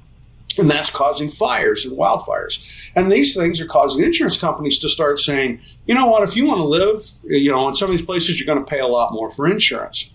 and 0.58 0.70
that's 0.70 0.90
causing 0.90 1.28
fires 1.28 1.84
and 1.84 1.96
wildfires. 1.96 2.90
And 2.94 3.10
these 3.10 3.34
things 3.34 3.60
are 3.60 3.66
causing 3.66 4.04
insurance 4.04 4.38
companies 4.38 4.78
to 4.80 4.88
start 4.88 5.18
saying, 5.18 5.60
you 5.86 5.94
know 5.94 6.06
what, 6.06 6.22
if 6.22 6.36
you 6.36 6.46
want 6.46 6.58
to 6.58 6.64
live, 6.64 6.98
you 7.24 7.50
know, 7.50 7.68
in 7.68 7.74
some 7.74 7.90
of 7.90 7.96
these 7.96 8.06
places, 8.06 8.38
you're 8.38 8.52
going 8.52 8.64
to 8.64 8.70
pay 8.70 8.80
a 8.80 8.86
lot 8.86 9.12
more 9.12 9.30
for 9.30 9.46
insurance. 9.46 10.12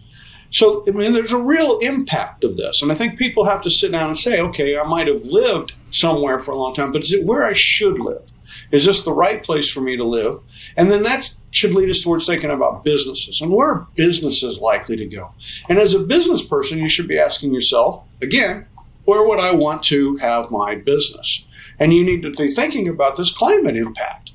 So, 0.49 0.85
I 0.87 0.91
mean, 0.91 1.13
there's 1.13 1.33
a 1.33 1.41
real 1.41 1.79
impact 1.79 2.43
of 2.43 2.55
this. 2.55 2.81
And 2.81 2.91
I 2.91 2.95
think 2.95 3.17
people 3.19 3.45
have 3.45 3.61
to 3.63 3.69
sit 3.69 3.91
down 3.91 4.07
and 4.07 4.17
say, 4.17 4.39
okay, 4.39 4.77
I 4.77 4.83
might 4.83 5.07
have 5.07 5.23
lived 5.25 5.73
somewhere 5.89 6.39
for 6.39 6.51
a 6.51 6.57
long 6.57 6.73
time, 6.73 6.91
but 6.91 7.03
is 7.03 7.13
it 7.13 7.25
where 7.25 7.43
I 7.43 7.53
should 7.53 7.99
live? 7.99 8.31
Is 8.71 8.85
this 8.85 9.03
the 9.03 9.11
right 9.11 9.43
place 9.43 9.69
for 9.69 9.81
me 9.81 9.97
to 9.97 10.03
live? 10.03 10.39
And 10.77 10.91
then 10.91 11.03
that 11.03 11.35
should 11.51 11.73
lead 11.73 11.89
us 11.89 12.01
towards 12.01 12.25
thinking 12.25 12.51
about 12.51 12.83
businesses 12.83 13.41
and 13.41 13.51
where 13.51 13.69
are 13.69 13.87
businesses 13.95 14.59
likely 14.59 14.95
to 14.97 15.05
go? 15.05 15.33
And 15.67 15.79
as 15.79 15.93
a 15.93 15.99
business 15.99 16.41
person, 16.41 16.77
you 16.77 16.89
should 16.89 17.07
be 17.07 17.19
asking 17.19 17.53
yourself, 17.53 18.03
again, 18.21 18.65
where 19.05 19.23
would 19.23 19.39
I 19.39 19.51
want 19.51 19.83
to 19.83 20.17
have 20.17 20.51
my 20.51 20.75
business? 20.75 21.45
And 21.79 21.93
you 21.93 22.03
need 22.03 22.21
to 22.23 22.31
be 22.31 22.47
thinking 22.51 22.87
about 22.87 23.17
this 23.17 23.33
climate 23.33 23.75
impact. 23.75 24.31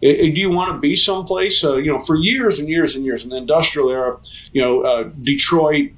do 0.00 0.08
you 0.08 0.50
want 0.50 0.72
to 0.72 0.78
be 0.78 0.96
someplace? 0.96 1.64
Uh, 1.64 1.76
you 1.76 1.92
know, 1.92 1.98
for 1.98 2.16
years 2.16 2.58
and 2.58 2.68
years 2.68 2.94
and 2.96 3.04
years 3.04 3.24
in 3.24 3.30
the 3.30 3.36
industrial 3.36 3.90
era, 3.90 4.18
you 4.52 4.62
know, 4.62 4.82
uh, 4.82 5.04
Detroit, 5.22 5.90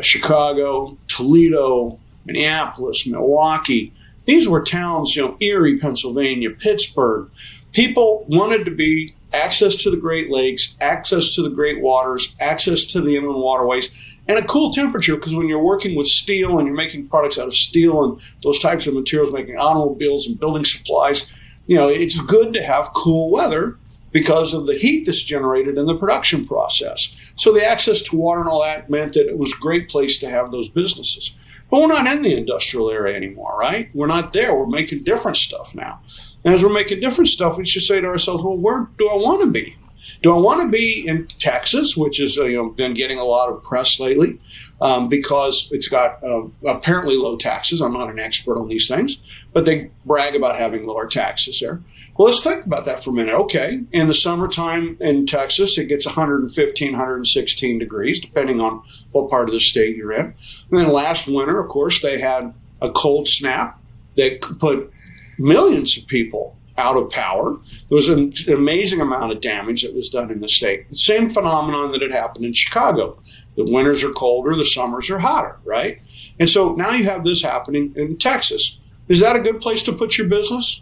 Chicago, 0.00 0.96
Toledo, 1.08 1.98
Minneapolis, 2.24 3.06
Milwaukee. 3.06 3.92
These 4.24 4.48
were 4.48 4.62
towns, 4.62 5.16
you 5.16 5.22
know, 5.22 5.36
Erie, 5.40 5.78
Pennsylvania, 5.78 6.50
Pittsburgh. 6.50 7.30
People 7.72 8.24
wanted 8.28 8.64
to 8.64 8.70
be 8.70 9.14
access 9.32 9.76
to 9.76 9.90
the 9.90 9.96
Great 9.96 10.30
Lakes, 10.30 10.76
access 10.80 11.34
to 11.34 11.42
the 11.42 11.48
Great 11.48 11.80
Waters, 11.80 12.36
access 12.38 12.86
to 12.86 13.00
the 13.00 13.16
inland 13.16 13.40
waterways 13.40 14.11
and 14.28 14.38
a 14.38 14.44
cool 14.44 14.72
temperature 14.72 15.16
because 15.16 15.34
when 15.34 15.48
you're 15.48 15.62
working 15.62 15.96
with 15.96 16.06
steel 16.06 16.58
and 16.58 16.66
you're 16.66 16.76
making 16.76 17.08
products 17.08 17.38
out 17.38 17.48
of 17.48 17.54
steel 17.54 18.04
and 18.04 18.20
those 18.42 18.60
types 18.60 18.86
of 18.86 18.94
materials, 18.94 19.32
making 19.32 19.56
automobiles 19.56 20.26
and 20.26 20.38
building 20.38 20.64
supplies, 20.64 21.30
you 21.66 21.76
know, 21.76 21.88
it's 21.88 22.20
good 22.20 22.52
to 22.52 22.62
have 22.62 22.92
cool 22.94 23.30
weather 23.30 23.76
because 24.12 24.52
of 24.52 24.66
the 24.66 24.74
heat 24.74 25.06
that's 25.06 25.22
generated 25.22 25.78
in 25.78 25.86
the 25.86 25.96
production 25.96 26.46
process. 26.46 27.14
So 27.36 27.52
the 27.52 27.64
access 27.64 28.02
to 28.02 28.16
water 28.16 28.40
and 28.40 28.48
all 28.48 28.62
that 28.62 28.90
meant 28.90 29.14
that 29.14 29.28
it 29.28 29.38
was 29.38 29.52
a 29.52 29.60
great 29.60 29.88
place 29.88 30.18
to 30.20 30.28
have 30.28 30.52
those 30.52 30.68
businesses. 30.68 31.36
But 31.70 31.80
we're 31.80 31.86
not 31.88 32.06
in 32.06 32.20
the 32.20 32.36
industrial 32.36 32.90
area 32.90 33.16
anymore, 33.16 33.56
right? 33.58 33.88
We're 33.94 34.06
not 34.06 34.34
there. 34.34 34.54
We're 34.54 34.66
making 34.66 35.04
different 35.04 35.38
stuff 35.38 35.74
now. 35.74 36.00
And 36.44 36.52
as 36.52 36.62
we're 36.62 36.72
making 36.72 37.00
different 37.00 37.28
stuff, 37.28 37.56
we 37.56 37.64
should 37.64 37.82
say 37.82 38.00
to 38.00 38.06
ourselves, 38.06 38.42
well, 38.42 38.58
where 38.58 38.88
do 38.98 39.08
I 39.08 39.14
want 39.14 39.40
to 39.40 39.50
be? 39.50 39.74
Do 40.22 40.34
I 40.34 40.38
want 40.38 40.62
to 40.62 40.68
be 40.68 41.06
in 41.06 41.26
Texas, 41.26 41.96
which 41.96 42.18
has 42.18 42.38
uh, 42.38 42.44
you 42.44 42.56
know 42.56 42.70
been 42.70 42.94
getting 42.94 43.18
a 43.18 43.24
lot 43.24 43.50
of 43.50 43.62
press 43.62 43.98
lately 43.98 44.38
um, 44.80 45.08
because 45.08 45.68
it's 45.72 45.88
got 45.88 46.22
uh, 46.22 46.42
apparently 46.66 47.16
low 47.16 47.36
taxes? 47.36 47.80
I'm 47.80 47.92
not 47.92 48.10
an 48.10 48.20
expert 48.20 48.58
on 48.58 48.68
these 48.68 48.88
things, 48.88 49.22
but 49.52 49.64
they 49.64 49.90
brag 50.04 50.34
about 50.34 50.56
having 50.56 50.84
lower 50.84 51.06
taxes 51.06 51.60
there. 51.60 51.80
Well, 52.16 52.28
let's 52.28 52.42
think 52.42 52.66
about 52.66 52.84
that 52.84 53.02
for 53.02 53.10
a 53.10 53.14
minute. 53.14 53.34
Okay, 53.34 53.80
in 53.90 54.06
the 54.06 54.14
summertime 54.14 54.98
in 55.00 55.26
Texas, 55.26 55.78
it 55.78 55.86
gets 55.86 56.04
115, 56.04 56.92
116 56.92 57.78
degrees, 57.78 58.20
depending 58.20 58.60
on 58.60 58.82
what 59.12 59.30
part 59.30 59.48
of 59.48 59.54
the 59.54 59.60
state 59.60 59.96
you're 59.96 60.12
in. 60.12 60.34
And 60.70 60.80
then 60.80 60.92
last 60.92 61.26
winter, 61.26 61.58
of 61.58 61.68
course, 61.68 62.02
they 62.02 62.20
had 62.20 62.52
a 62.82 62.90
cold 62.90 63.28
snap 63.28 63.80
that 64.16 64.42
put 64.58 64.92
millions 65.38 65.96
of 65.96 66.06
people 66.06 66.56
out 66.78 66.96
of 66.96 67.10
power. 67.10 67.56
There 67.88 67.96
was 67.96 68.08
an 68.08 68.32
amazing 68.48 69.00
amount 69.00 69.32
of 69.32 69.40
damage 69.40 69.82
that 69.82 69.94
was 69.94 70.08
done 70.08 70.30
in 70.30 70.40
the 70.40 70.48
state. 70.48 70.88
The 70.90 70.96
same 70.96 71.30
phenomenon 71.30 71.92
that 71.92 72.02
had 72.02 72.12
happened 72.12 72.44
in 72.44 72.52
Chicago. 72.52 73.18
The 73.56 73.70
winters 73.70 74.02
are 74.02 74.12
colder, 74.12 74.56
the 74.56 74.64
summers 74.64 75.10
are 75.10 75.18
hotter, 75.18 75.58
right? 75.64 76.00
And 76.40 76.48
so 76.48 76.74
now 76.74 76.92
you 76.92 77.04
have 77.04 77.24
this 77.24 77.42
happening 77.42 77.92
in 77.96 78.16
Texas. 78.16 78.78
Is 79.08 79.20
that 79.20 79.36
a 79.36 79.40
good 79.40 79.60
place 79.60 79.82
to 79.84 79.92
put 79.92 80.16
your 80.16 80.28
business? 80.28 80.80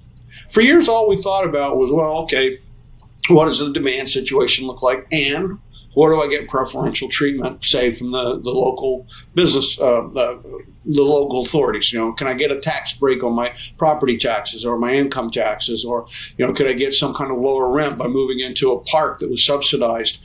For 0.50 0.60
years, 0.60 0.88
all 0.88 1.08
we 1.08 1.22
thought 1.22 1.44
about 1.44 1.76
was, 1.76 1.90
well, 1.90 2.18
okay, 2.22 2.58
what 3.28 3.46
does 3.46 3.58
the 3.58 3.72
demand 3.72 4.08
situation 4.08 4.66
look 4.66 4.82
like? 4.82 5.06
And 5.10 5.58
where 5.94 6.12
do 6.12 6.20
I 6.20 6.28
get 6.28 6.48
preferential 6.48 7.08
treatment, 7.08 7.64
say, 7.64 7.90
from 7.90 8.12
the, 8.12 8.40
the 8.40 8.50
local 8.50 9.06
business, 9.34 9.80
uh, 9.80 10.02
the, 10.12 10.62
the 10.84 11.02
local 11.02 11.42
authorities? 11.42 11.92
You 11.92 11.98
know, 11.98 12.12
can 12.12 12.28
I 12.28 12.34
get 12.34 12.52
a 12.52 12.60
tax 12.60 12.96
break 12.96 13.24
on 13.24 13.32
my 13.32 13.54
property 13.76 14.16
taxes 14.16 14.64
or 14.64 14.78
my 14.78 14.92
income 14.92 15.30
taxes? 15.30 15.84
Or, 15.84 16.06
you 16.38 16.46
know, 16.46 16.52
could 16.52 16.68
I 16.68 16.74
get 16.74 16.94
some 16.94 17.12
kind 17.12 17.32
of 17.32 17.38
lower 17.38 17.68
rent 17.68 17.98
by 17.98 18.06
moving 18.06 18.38
into 18.38 18.72
a 18.72 18.80
park 18.84 19.18
that 19.18 19.28
was 19.28 19.44
subsidized? 19.44 20.22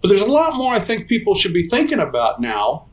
But 0.00 0.08
there's 0.08 0.22
a 0.22 0.30
lot 0.30 0.54
more 0.54 0.72
I 0.72 0.78
think 0.78 1.08
people 1.08 1.34
should 1.34 1.52
be 1.52 1.68
thinking 1.68 1.98
about 1.98 2.40
now 2.40 2.86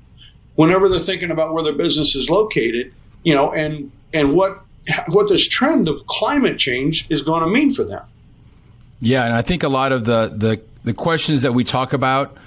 whenever 0.56 0.90
they're 0.90 1.00
thinking 1.00 1.30
about 1.30 1.54
where 1.54 1.64
their 1.64 1.74
business 1.74 2.16
is 2.16 2.30
located, 2.30 2.92
you 3.24 3.36
know, 3.36 3.54
and, 3.54 3.92
and 4.14 4.34
what, 4.34 4.62
what 5.10 5.30
this 5.30 5.48
trend 5.48 5.88
of 5.88 6.08
climate 6.08 6.58
change 6.58 7.06
is 7.12 7.22
going 7.22 7.44
to 7.44 7.50
mean 7.50 7.70
for 7.70 7.84
them. 7.84 8.04
Yeah, 9.00 9.26
and 9.26 9.36
I 9.36 9.44
think 9.44 9.62
a 9.62 9.68
lot 9.68 9.92
of 9.92 10.06
the, 10.06 10.34
the 10.36 10.62
the 10.86 10.94
questions 10.94 11.42
that 11.42 11.54
we 11.54 11.64
talk 11.64 11.92
about 11.92 12.38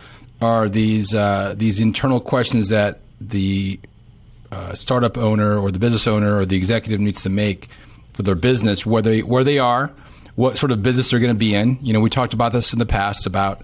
are 0.41 0.69
these 0.69 1.15
uh, 1.15 1.55
these 1.57 1.81
internal 1.81 2.21
questions 2.21 2.69
that 2.69 3.01
the 3.21 3.79
uh, 4.51 4.73
startup 4.75 5.19
owner 5.19 5.59
or 5.59 5.71
the 5.71 5.79
business 5.79 6.07
owner 6.07 6.39
or 6.39 6.47
the 6.47 6.57
executive 6.57 7.01
needs 7.01 7.23
to 7.25 7.29
make 7.29 7.69
for 8.15 8.23
their 8.23 8.37
business, 8.37 8.87
where 8.87 9.03
they 9.03 9.23
where 9.23 9.45
they 9.45 9.59
are, 9.59 9.93
what 10.37 10.57
sort 10.57 10.71
of 10.71 10.83
business 10.83 11.11
they're 11.11 11.21
going 11.21 11.35
to 11.35 11.39
be 11.39 11.55
in. 11.55 11.79
You 11.83 11.93
know, 11.93 12.01
we 12.01 12.11
talked 12.11 12.33
about 12.33 12.53
this 12.53 12.73
in 12.73 12.79
the 12.79 12.87
past 12.87 13.27
about 13.27 13.63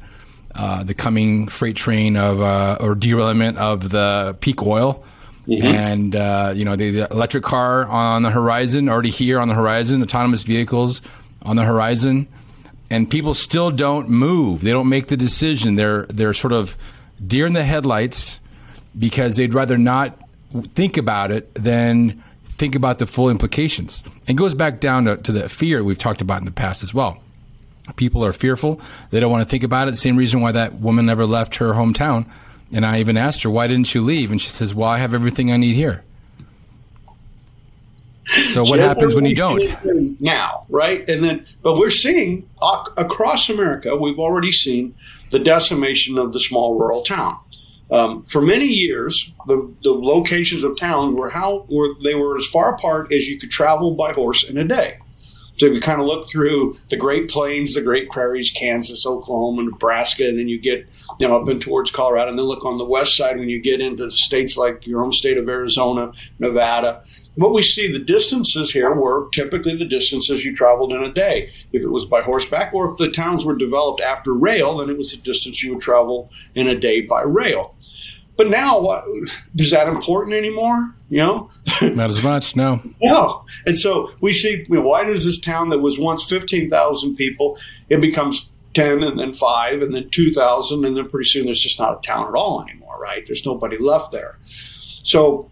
uh, 0.57 0.83
the 0.83 0.95
coming 0.95 1.47
freight 1.47 1.77
train 1.77 2.17
of 2.17 2.43
uh, 2.43 2.77
or 2.81 2.97
derailment 2.97 3.59
of 3.59 3.91
the 3.91 4.37
peak 4.41 4.63
oil. 4.63 5.05
Mm-hmm. 5.47 5.67
And 5.67 6.17
uh, 6.17 6.53
you 6.57 6.65
know 6.65 6.75
the, 6.75 6.91
the 6.91 7.11
electric 7.11 7.45
car 7.45 7.87
on 7.87 8.23
the 8.23 8.31
horizon, 8.31 8.89
already 8.89 9.11
here 9.11 9.39
on 9.39 9.47
the 9.47 9.55
horizon, 9.55 10.03
autonomous 10.03 10.43
vehicles 10.43 11.01
on 11.43 11.57
the 11.57 11.65
horizon 11.65 12.27
and 12.95 13.11
people 13.11 13.35
still 13.35 13.73
don't 13.73 14.09
move. 14.09 14.61
They 14.61 14.71
don't 14.71 14.89
make 14.89 15.09
the 15.09 15.17
decision. 15.17 15.75
They're 15.75 16.07
they're 16.07 16.33
sort 16.33 16.53
of 16.53 16.77
deer 17.27 17.45
in 17.45 17.53
the 17.53 17.65
headlights 17.65 18.41
because 18.97 19.35
they'd 19.35 19.53
rather 19.53 19.77
not 19.77 20.17
think 20.75 20.97
about 20.97 21.33
it 21.33 21.53
than 21.55 22.23
think 22.45 22.77
about 22.77 22.99
the 22.99 23.07
full 23.07 23.31
implications. 23.31 24.05
It 24.29 24.35
goes 24.35 24.55
back 24.55 24.79
down 24.79 25.07
to, 25.07 25.17
to 25.17 25.33
the 25.33 25.49
fear 25.49 25.83
we've 25.83 25.99
talked 25.99 26.21
about 26.21 26.39
in 26.39 26.45
the 26.45 26.53
past 26.53 26.85
as 26.85 26.95
well. 26.95 27.19
People 27.97 28.25
are 28.25 28.33
fearful. 28.33 28.81
They 29.11 29.19
don't 29.19 29.33
want 29.33 29.43
to 29.43 29.51
think 29.51 29.65
about 29.65 29.89
it. 29.89 29.91
The 29.91 29.97
same 29.97 30.17
reason 30.17 30.41
why 30.41 30.53
that 30.53 30.75
woman 30.75 31.05
never 31.05 31.27
left 31.27 31.57
her 31.57 31.73
hometown. 31.73 32.27
And 32.73 32.87
I 32.87 33.01
even 33.01 33.17
asked 33.17 33.43
her, 33.43 33.51
why 33.51 33.67
didn't 33.67 33.93
you 33.93 34.03
leave? 34.03 34.31
And 34.31 34.41
she 34.41 34.51
says, 34.51 34.73
well, 34.73 34.89
I 34.89 34.99
have 34.99 35.15
everything 35.15 35.51
I 35.51 35.57
need 35.57 35.75
here. 35.75 36.05
So 38.27 38.65
what 38.65 38.79
happens 38.79 39.15
when 39.15 39.27
you 39.27 39.35
don't? 39.35 40.21
Now, 40.21 40.67
right? 40.69 41.09
And 41.09 41.23
then, 41.23 41.45
but 41.63 41.77
we're 41.77 41.91
seeing 41.91 42.49
uh, 42.63 42.85
across 42.97 43.51
America, 43.51 43.97
we've 43.97 44.19
already 44.19 44.53
seen 44.53 44.95
the 45.31 45.39
decimation 45.39 46.19
of 46.19 46.33
the 46.33 46.41
small 46.41 46.79
rural 46.79 47.03
town. 47.03 47.39
Um, 47.91 48.25
for 48.25 48.41
many 48.41 48.67
years, 48.67 49.35
the, 49.47 49.71
the 49.83 49.91
locations 49.91 50.65
of 50.65 50.77
towns 50.79 51.15
were 51.15 51.29
how 51.29 51.67
were 51.69 51.95
they 52.03 52.15
were 52.15 52.37
as 52.37 52.47
far 52.47 52.75
apart 52.75 53.13
as 53.13 53.29
you 53.29 53.39
could 53.39 53.51
travel 53.51 53.95
by 53.95 54.13
horse 54.13 54.49
in 54.49 54.57
a 54.57 54.65
day. 54.65 54.99
You 55.57 55.81
kind 55.81 56.01
of 56.01 56.07
look 56.07 56.29
through 56.29 56.77
the 56.91 56.97
Great 56.97 57.29
Plains, 57.29 57.75
the 57.75 57.83
Great 57.83 58.11
Prairies, 58.11 58.51
Kansas, 58.51 59.07
Oklahoma, 59.07 59.63
Nebraska, 59.63 60.29
and 60.29 60.39
then 60.39 60.49
you 60.49 60.59
get 60.61 60.87
you 61.21 61.29
know 61.29 61.41
up 61.41 61.49
in 61.49 61.61
towards 61.61 61.91
Colorado, 61.91 62.31
and 62.31 62.39
then 62.39 62.47
look 62.47 62.65
on 62.65 62.79
the 62.79 62.85
west 62.85 63.17
side 63.17 63.39
when 63.39 63.49
you 63.49 63.61
get 63.61 63.81
into 63.81 64.11
states 64.11 64.57
like 64.57 64.87
your 64.87 65.05
own 65.05 65.13
state 65.13 65.39
of 65.39 65.49
Arizona, 65.49 66.13
Nevada. 66.39 67.03
What 67.37 67.53
we 67.53 67.63
see 67.63 67.91
the 67.91 67.99
distances 67.99 68.73
here 68.73 68.93
were 68.95 69.29
typically 69.33 69.77
the 69.77 69.85
distances 69.85 70.45
you 70.45 70.57
traveled 70.57 70.93
in 70.93 71.03
a 71.03 71.13
day. 71.13 71.51
If 71.73 71.83
it 71.83 71.91
was 71.91 72.05
by 72.05 72.23
horseback, 72.23 72.75
or 72.75 72.91
if 72.91 72.99
the 72.99 73.11
towns 73.11 73.45
were 73.45 73.57
developed 73.57 74.01
after 74.01 74.33
rail, 74.33 74.79
then 74.79 74.91
it 74.91 74.99
was 74.99 75.13
the 75.13 75.23
distance 75.23 75.63
you 75.63 75.75
would 75.75 75.83
travel 75.83 76.31
in 76.55 76.67
a 76.67 76.75
day 76.75 77.01
by 77.01 77.23
rail. 77.23 77.75
But 78.37 78.49
now, 78.49 78.81
what, 78.81 79.05
is 79.57 79.71
that 79.71 79.87
important 79.87 80.37
anymore? 80.37 80.93
You 81.09 81.19
know, 81.19 81.51
not 81.83 82.11
as 82.11 82.23
much. 82.25 82.57
No, 82.57 82.83
no. 83.01 83.45
And 83.67 83.79
so 83.79 84.11
we 84.21 84.33
see. 84.33 84.65
You 84.69 84.77
know, 84.77 84.81
why 84.81 85.05
does 85.05 85.25
this 85.25 85.39
town 85.39 85.69
that 85.71 85.79
was 85.79 85.99
once 85.99 86.29
fifteen 86.29 86.69
thousand 86.69 87.17
people, 87.17 87.57
it 87.89 88.01
becomes 88.01 88.49
ten, 88.73 89.05
and 89.05 89.19
then 89.19 89.33
five, 89.33 89.83
and 89.83 89.95
then 89.95 90.11
two 90.11 90.33
thousand, 90.33 90.85
and 90.85 90.97
then 90.97 91.09
pretty 91.09 91.29
soon 91.29 91.45
there's 91.45 91.61
just 91.61 91.79
not 91.79 91.99
a 91.99 92.01
town 92.03 92.27
at 92.27 92.35
all 92.35 92.63
anymore. 92.63 92.99
Right? 93.01 93.25
There's 93.25 93.47
nobody 93.47 93.79
left 93.79 94.11
there. 94.11 94.37
So, 94.47 95.49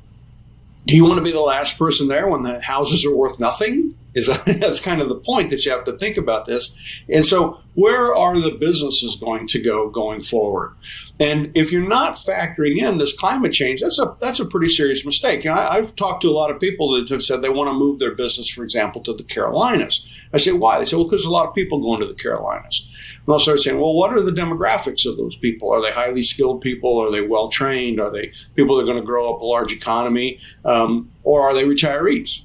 do 0.86 0.96
you 0.96 1.04
want 1.04 1.18
to 1.18 1.22
be 1.22 1.32
the 1.32 1.40
last 1.40 1.78
person 1.78 2.08
there 2.08 2.26
when 2.26 2.42
the 2.42 2.60
houses 2.60 3.06
are 3.06 3.14
worth 3.14 3.38
nothing? 3.38 3.94
Is 4.14 4.26
that's 4.46 4.80
kind 4.80 5.00
of 5.00 5.08
the 5.08 5.16
point 5.16 5.50
that 5.50 5.64
you 5.64 5.70
have 5.70 5.84
to 5.84 5.92
think 5.92 6.16
about 6.16 6.46
this. 6.46 6.76
And 7.08 7.24
so, 7.24 7.60
where 7.74 8.14
are 8.14 8.38
the 8.38 8.50
businesses 8.50 9.16
going 9.16 9.46
to 9.48 9.60
go 9.60 9.88
going 9.88 10.22
forward? 10.22 10.74
And 11.18 11.50
if 11.54 11.72
you're 11.72 11.88
not 11.88 12.18
factoring 12.18 12.78
in 12.78 12.98
this 12.98 13.16
climate 13.16 13.52
change, 13.52 13.80
that's 13.80 13.98
a 13.98 14.14
that's 14.20 14.40
a 14.40 14.44
pretty 14.44 14.68
serious 14.68 15.04
mistake. 15.04 15.44
You 15.44 15.50
know, 15.50 15.56
I, 15.56 15.76
have 15.76 15.96
talked 15.96 16.22
to 16.22 16.28
a 16.28 16.32
lot 16.32 16.50
of 16.50 16.60
people 16.60 16.92
that 16.92 17.08
have 17.08 17.22
said 17.22 17.40
they 17.40 17.48
want 17.48 17.68
to 17.68 17.74
move 17.74 17.98
their 17.98 18.14
business, 18.14 18.48
for 18.48 18.62
example, 18.62 19.02
to 19.04 19.14
the 19.14 19.22
Carolinas. 19.22 20.28
I 20.32 20.38
say, 20.38 20.52
why? 20.52 20.78
They 20.78 20.84
say, 20.84 20.96
well, 20.96 21.06
because 21.06 21.24
a 21.24 21.30
lot 21.30 21.48
of 21.48 21.54
people 21.54 21.80
going 21.80 22.00
to 22.00 22.06
the 22.06 22.14
Carolinas. 22.14 22.86
And 23.24 23.32
I'll 23.32 23.38
start 23.38 23.60
saying, 23.60 23.78
well, 23.78 23.94
what 23.94 24.12
are 24.12 24.20
the 24.20 24.32
demographics 24.32 25.08
of 25.08 25.16
those 25.16 25.36
people? 25.36 25.70
Are 25.70 25.80
they 25.80 25.92
highly 25.92 26.22
skilled 26.22 26.60
people? 26.60 26.98
Are 26.98 27.10
they 27.10 27.20
well 27.20 27.48
trained? 27.48 28.00
Are 28.00 28.10
they 28.10 28.32
people 28.54 28.76
that 28.76 28.82
are 28.82 28.86
going 28.86 28.98
to 28.98 29.06
grow 29.06 29.32
up 29.32 29.40
a 29.40 29.44
large 29.44 29.72
economy? 29.72 30.40
Um, 30.64 31.10
or 31.22 31.42
are 31.42 31.54
they 31.54 31.64
retirees? 31.64 32.44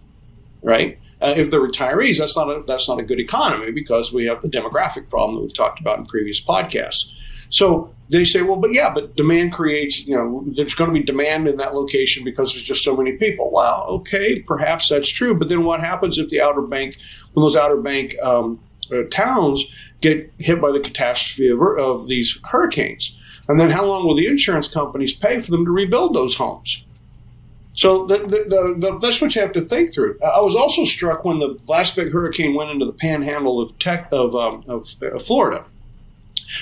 Right? 0.61 0.99
Uh, 1.19 1.33
if 1.35 1.49
they're 1.49 1.59
retirees, 1.59 2.19
that's 2.19 2.37
not 2.37 2.47
a 2.49 2.63
that's 2.67 2.87
not 2.87 2.99
a 2.99 3.03
good 3.03 3.19
economy 3.19 3.71
because 3.71 4.13
we 4.13 4.25
have 4.25 4.39
the 4.41 4.47
demographic 4.47 5.09
problem 5.09 5.35
that 5.35 5.41
we've 5.41 5.55
talked 5.55 5.79
about 5.79 5.97
in 5.97 6.05
previous 6.05 6.43
podcasts. 6.43 7.09
So 7.49 7.93
they 8.09 8.25
say, 8.25 8.41
well, 8.41 8.57
but 8.57 8.73
yeah, 8.73 8.93
but 8.93 9.15
demand 9.15 9.53
creates, 9.53 10.05
you 10.07 10.15
know, 10.15 10.45
there's 10.55 10.75
going 10.75 10.89
to 10.89 10.93
be 10.93 11.03
demand 11.03 11.47
in 11.47 11.57
that 11.57 11.73
location 11.73 12.23
because 12.23 12.53
there's 12.53 12.63
just 12.63 12.83
so 12.83 12.95
many 12.95 13.13
people. 13.13 13.51
Well, 13.51 13.85
okay, 13.89 14.39
perhaps 14.41 14.89
that's 14.89 15.09
true, 15.09 15.37
but 15.37 15.49
then 15.49 15.63
what 15.63 15.79
happens 15.79 16.17
if 16.17 16.29
the 16.29 16.41
Outer 16.41 16.61
Bank, 16.61 16.97
when 17.33 17.43
those 17.43 17.55
Outer 17.55 17.77
Bank 17.77 18.15
um, 18.21 18.59
uh, 18.91 19.03
towns 19.11 19.65
get 20.01 20.31
hit 20.37 20.61
by 20.61 20.71
the 20.71 20.79
catastrophe 20.79 21.49
of, 21.49 21.59
of 21.79 22.07
these 22.07 22.39
hurricanes? 22.43 23.17
And 23.49 23.59
then 23.59 23.69
how 23.69 23.85
long 23.85 24.05
will 24.05 24.15
the 24.15 24.27
insurance 24.27 24.67
companies 24.67 25.13
pay 25.13 25.39
for 25.39 25.51
them 25.51 25.65
to 25.65 25.71
rebuild 25.71 26.13
those 26.13 26.35
homes? 26.35 26.85
So 27.77 28.07
the, 28.07 28.17
the, 28.17 28.75
the, 28.79 28.97
that's 28.99 29.21
what 29.21 29.35
you 29.35 29.41
have 29.41 29.53
to 29.53 29.61
think 29.61 29.93
through. 29.93 30.17
I 30.23 30.41
was 30.41 30.55
also 30.55 30.83
struck 30.83 31.23
when 31.23 31.37
the 31.37 31.59
last 31.67 31.95
big 31.95 32.11
hurricane 32.11 32.55
went 32.55 32.71
into 32.71 32.87
the 32.87 32.91
panhandle 32.91 33.61
of, 33.61 33.77
tech, 33.77 34.09
of, 34.11 34.35
um, 34.35 34.65
of, 34.67 34.87
of 35.03 35.23
Florida. 35.23 35.63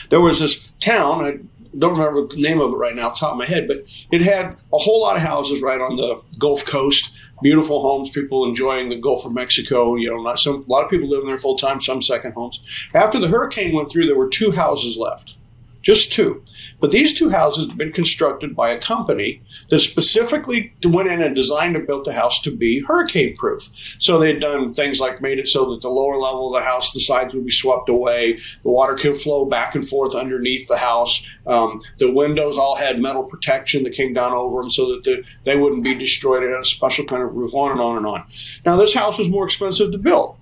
There 0.09 0.19
was 0.19 0.41
this 0.41 0.67
town, 0.81 1.25
I 1.25 1.39
don't 1.79 1.97
remember 1.97 2.27
the 2.27 2.41
name 2.41 2.59
of 2.59 2.73
it 2.73 2.75
right 2.75 2.95
now, 2.95 3.11
top 3.11 3.31
of 3.31 3.37
my 3.37 3.45
head, 3.45 3.65
but 3.65 3.77
it 4.11 4.23
had 4.23 4.57
a 4.73 4.77
whole 4.77 4.99
lot 4.99 5.15
of 5.15 5.21
houses 5.21 5.61
right 5.61 5.79
on 5.79 5.95
the 5.95 6.21
Gulf 6.37 6.65
Coast, 6.65 7.13
beautiful 7.41 7.81
homes, 7.81 8.09
people 8.09 8.45
enjoying 8.45 8.89
the 8.89 8.99
Gulf 8.99 9.25
of 9.25 9.31
Mexico. 9.31 9.95
You 9.95 10.09
know, 10.09 10.21
not 10.21 10.37
some, 10.37 10.65
a 10.67 10.71
lot 10.71 10.83
of 10.83 10.89
people 10.89 11.07
living 11.07 11.27
there 11.27 11.37
full 11.37 11.55
time, 11.55 11.79
some 11.79 12.01
second 12.01 12.33
homes. 12.33 12.61
After 12.93 13.19
the 13.19 13.29
hurricane 13.29 13.73
went 13.73 13.89
through, 13.89 14.07
there 14.07 14.17
were 14.17 14.27
two 14.27 14.51
houses 14.51 14.97
left 14.97 15.37
just 15.85 16.11
two. 16.11 16.43
But 16.79 16.91
these 16.91 17.17
two 17.17 17.29
houses 17.29 17.67
have 17.67 17.77
been 17.77 17.91
constructed 17.91 18.55
by 18.55 18.71
a 18.71 18.81
company 18.81 19.41
that 19.69 19.79
specifically 19.79 20.73
went 20.83 21.09
in 21.09 21.21
and 21.21 21.35
designed 21.35 21.75
and 21.75 21.85
built 21.85 22.05
the 22.05 22.11
house 22.11 22.41
to 22.41 22.51
be 22.51 22.81
hurricane 22.81 23.37
proof. 23.37 23.69
So 23.99 24.17
they'd 24.17 24.39
done 24.39 24.73
things 24.73 24.99
like 24.99 25.21
made 25.21 25.37
it 25.37 25.47
so 25.47 25.69
that 25.69 25.81
the 25.81 25.89
lower 25.89 26.17
level 26.17 26.47
of 26.47 26.59
the 26.59 26.67
house, 26.67 26.91
the 26.91 26.99
sides 26.99 27.35
would 27.35 27.45
be 27.45 27.51
swept 27.51 27.87
away, 27.87 28.39
the 28.63 28.69
water 28.69 28.95
could 28.95 29.15
flow 29.15 29.45
back 29.45 29.75
and 29.75 29.87
forth 29.87 30.15
underneath 30.15 30.67
the 30.67 30.77
house. 30.77 31.29
Um, 31.45 31.79
the 31.99 32.11
windows 32.11 32.57
all 32.57 32.75
had 32.75 32.99
metal 32.99 33.23
protection 33.23 33.83
that 33.83 33.93
came 33.93 34.13
down 34.13 34.33
over 34.33 34.61
them 34.61 34.71
so 34.71 34.89
that 34.91 35.03
the, 35.03 35.23
they 35.43 35.55
wouldn't 35.55 35.83
be 35.83 35.93
destroyed. 35.93 36.41
It 36.41 36.49
had 36.49 36.61
a 36.61 36.65
special 36.65 37.05
kind 37.05 37.21
of 37.21 37.35
roof, 37.35 37.53
on 37.53 37.71
and 37.71 37.79
on 37.79 37.97
and 37.97 38.07
on. 38.07 38.25
Now, 38.65 38.75
this 38.75 38.95
house 38.95 39.19
was 39.19 39.29
more 39.29 39.45
expensive 39.45 39.91
to 39.91 39.99
build, 39.99 40.35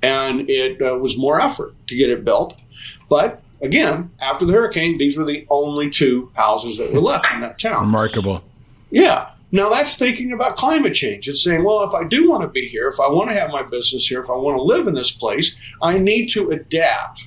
and 0.00 0.48
it 0.48 0.80
uh, 0.80 0.96
was 0.96 1.18
more 1.18 1.40
effort 1.40 1.74
to 1.88 1.96
get 1.96 2.08
it 2.08 2.24
built. 2.24 2.56
But 3.08 3.42
again, 3.62 4.10
after 4.20 4.44
the 4.44 4.52
hurricane, 4.52 4.98
these 4.98 5.16
were 5.16 5.24
the 5.24 5.46
only 5.50 5.90
two 5.90 6.30
houses 6.34 6.78
that 6.78 6.92
were 6.92 7.00
left 7.00 7.26
in 7.32 7.40
that 7.40 7.58
town. 7.58 7.82
Remarkable. 7.82 8.42
Yeah. 8.90 9.30
Now 9.52 9.68
that's 9.68 9.96
thinking 9.96 10.32
about 10.32 10.56
climate 10.56 10.94
change. 10.94 11.28
It's 11.28 11.42
saying, 11.42 11.64
well, 11.64 11.82
if 11.82 11.94
I 11.94 12.04
do 12.04 12.28
want 12.28 12.42
to 12.42 12.48
be 12.48 12.68
here, 12.68 12.88
if 12.88 13.00
I 13.00 13.08
want 13.08 13.30
to 13.30 13.36
have 13.36 13.50
my 13.50 13.62
business 13.62 14.06
here, 14.06 14.20
if 14.20 14.30
I 14.30 14.34
want 14.34 14.56
to 14.56 14.62
live 14.62 14.86
in 14.86 14.94
this 14.94 15.10
place, 15.10 15.56
I 15.82 15.98
need 15.98 16.28
to 16.30 16.50
adapt. 16.50 17.26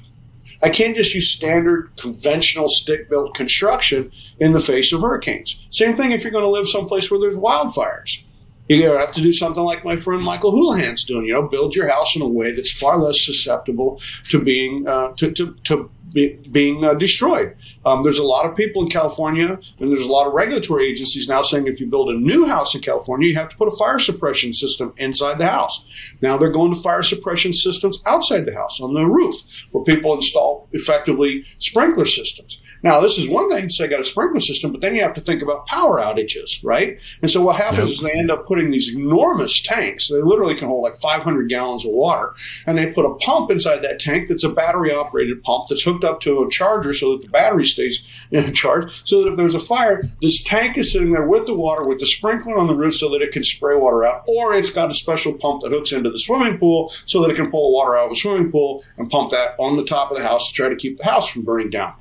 I 0.62 0.70
can't 0.70 0.96
just 0.96 1.14
use 1.14 1.30
standard 1.30 1.92
conventional 1.98 2.70
stick 2.70 3.10
built 3.10 3.36
construction 3.36 4.12
in 4.40 4.54
the 4.54 4.62
face 4.62 4.94
of 4.94 5.02
hurricanes. 5.02 5.66
Same 5.70 5.96
thing 5.96 6.14
if 6.14 6.24
you're 6.24 6.32
going 6.32 6.46
to 6.46 6.50
live 6.50 6.68
someplace 6.68 7.12
where 7.12 7.20
there's 7.20 7.36
wildfires. 7.36 8.24
You're 8.70 8.88
going 8.88 8.94
to 8.94 9.06
have 9.06 9.14
to 9.16 9.22
do 9.22 9.34
something 9.34 9.62
like 9.62 9.84
my 9.84 9.98
friend 9.98 10.24
Michael 10.24 10.54
Houlihan's 10.54 11.04
doing. 11.04 11.26
You 11.26 11.34
know, 11.34 11.50
build 11.50 11.76
your 11.76 11.90
house 11.90 12.16
in 12.16 12.22
a 12.22 12.28
way 12.28 12.54
that's 12.54 12.72
far 12.72 12.98
less 12.98 13.20
susceptible 13.22 14.00
to 14.30 14.40
being 14.40 14.88
uh, 14.88 15.12
to, 15.18 15.32
to, 15.34 15.54
to 15.66 15.92
be, 16.14 16.40
being 16.52 16.84
uh, 16.84 16.94
destroyed. 16.94 17.56
Um, 17.86 18.04
there's 18.04 18.20
a 18.20 18.24
lot 18.24 18.46
of 18.46 18.56
people 18.56 18.84
in 18.84 18.90
California, 18.90 19.60
and 19.80 19.92
there's 19.92 20.04
a 20.06 20.12
lot 20.12 20.28
of 20.28 20.34
regulatory 20.34 20.88
agencies 20.88 21.28
now 21.28 21.42
saying 21.42 21.68
if 21.68 21.80
you 21.80 21.88
build 21.88 22.10
a 22.10 22.18
new 22.18 22.46
house 22.48 22.76
in 22.76 22.82
California, 22.82 23.28
you 23.28 23.36
have 23.36 23.50
to 23.50 23.58
put 23.58 23.68
a 23.68 23.78
fire 23.78 24.00
suppression 24.00 24.54
system 24.54 24.94
inside 24.98 25.38
the 25.38 25.48
house. 25.48 25.86
Now 26.22 26.38
they're 26.38 26.50
going 26.50 26.74
to 26.74 26.80
fire 26.80 27.04
suppression 27.04 27.54
systems 27.54 28.02
outside 28.06 28.46
the 28.46 28.54
house 28.54 28.80
on 28.82 28.94
the 28.94 29.06
roof, 29.06 29.36
where 29.72 29.84
people 29.84 30.14
install 30.14 30.68
effectively 30.72 31.46
sprinkler 31.58 32.06
systems. 32.06 32.62
Now, 32.84 33.00
this 33.00 33.18
is 33.18 33.30
one 33.30 33.50
thing 33.50 33.68
to 33.68 33.74
say 33.74 33.88
got 33.88 34.02
a 34.02 34.04
sprinkler 34.04 34.42
system, 34.42 34.74
but 34.74 34.82
then 34.82 34.94
you 34.94 35.02
have 35.02 35.14
to 35.14 35.22
think 35.22 35.42
about 35.42 35.66
power 35.68 36.00
outages, 36.00 36.64
right? 36.64 37.02
And 37.22 37.32
so 37.32 37.42
what 37.42 37.56
happens 37.56 37.80
yep. 37.80 37.88
is 37.88 38.02
they 38.02 38.12
end 38.12 38.30
up 38.30 38.46
putting 38.46 38.72
these 38.72 38.94
enormous 38.94 39.62
tanks. 39.62 40.10
They 40.10 40.22
literally 40.22 40.56
can 40.56 40.68
hold 40.68 40.84
like 40.84 40.98
500 40.98 41.48
gallons 41.48 41.86
of 41.86 41.94
water, 41.94 42.36
and 42.68 42.78
they 42.78 42.88
put 42.88 43.06
a 43.06 43.16
pump 43.16 43.52
inside 43.52 43.80
that 43.80 44.00
tank 44.00 44.28
that's 44.28 44.44
a 44.44 44.50
battery 44.50 44.94
operated 44.94 45.42
pump 45.44 45.68
that's 45.70 45.82
hooked 45.84 46.03
up 46.04 46.20
to 46.22 46.44
a 46.44 46.50
charger 46.50 46.94
so 46.94 47.12
that 47.12 47.22
the 47.24 47.30
battery 47.30 47.66
stays 47.66 48.04
in 48.32 48.54
charge. 48.54 49.08
So 49.08 49.22
that 49.22 49.32
if 49.32 49.38
there's 49.38 49.56
a 49.56 49.60
fire, 49.60 50.04
this 50.22 50.44
tank 50.44 50.78
is 50.78 50.92
sitting 50.92 51.12
there 51.12 51.28
with 51.28 51.46
the 51.46 51.54
water, 51.54 51.88
with 51.88 52.00
the 52.00 52.06
sprinkler 52.06 52.58
on 52.58 52.68
the 52.68 52.76
roof 52.76 52.96
so 52.96 53.10
that 53.10 53.22
it 53.22 53.32
can 53.32 53.44
spray 53.44 53.76
water 53.76 54.06
out, 54.06 54.24
or 54.28 54.54
it's 54.54 54.72
got 54.72 54.90
a 54.90 54.94
special 54.94 55.34
pump 55.34 55.62
that 55.62 55.72
hooks 55.72 55.92
into 55.92 56.10
the 56.10 56.20
swimming 56.20 56.58
pool 56.58 56.90
so 57.06 57.22
that 57.22 57.32
it 57.32 57.36
can 57.36 57.52
pull 57.52 57.74
water 57.74 57.98
out 57.98 58.06
of 58.06 58.10
the 58.12 58.16
swimming 58.16 58.52
pool 58.52 58.84
and 58.98 59.10
pump 59.10 59.32
that 59.32 59.56
on 59.60 59.78
the 59.78 59.86
top 59.86 60.12
of 60.12 60.18
the 60.18 60.24
house 60.24 60.50
to 60.50 60.54
try 60.54 60.70
to 60.70 60.76
keep 60.76 60.98
the 60.98 61.06
house 61.06 61.30
from 61.30 61.44
burning 61.44 61.70
down. 61.70 61.94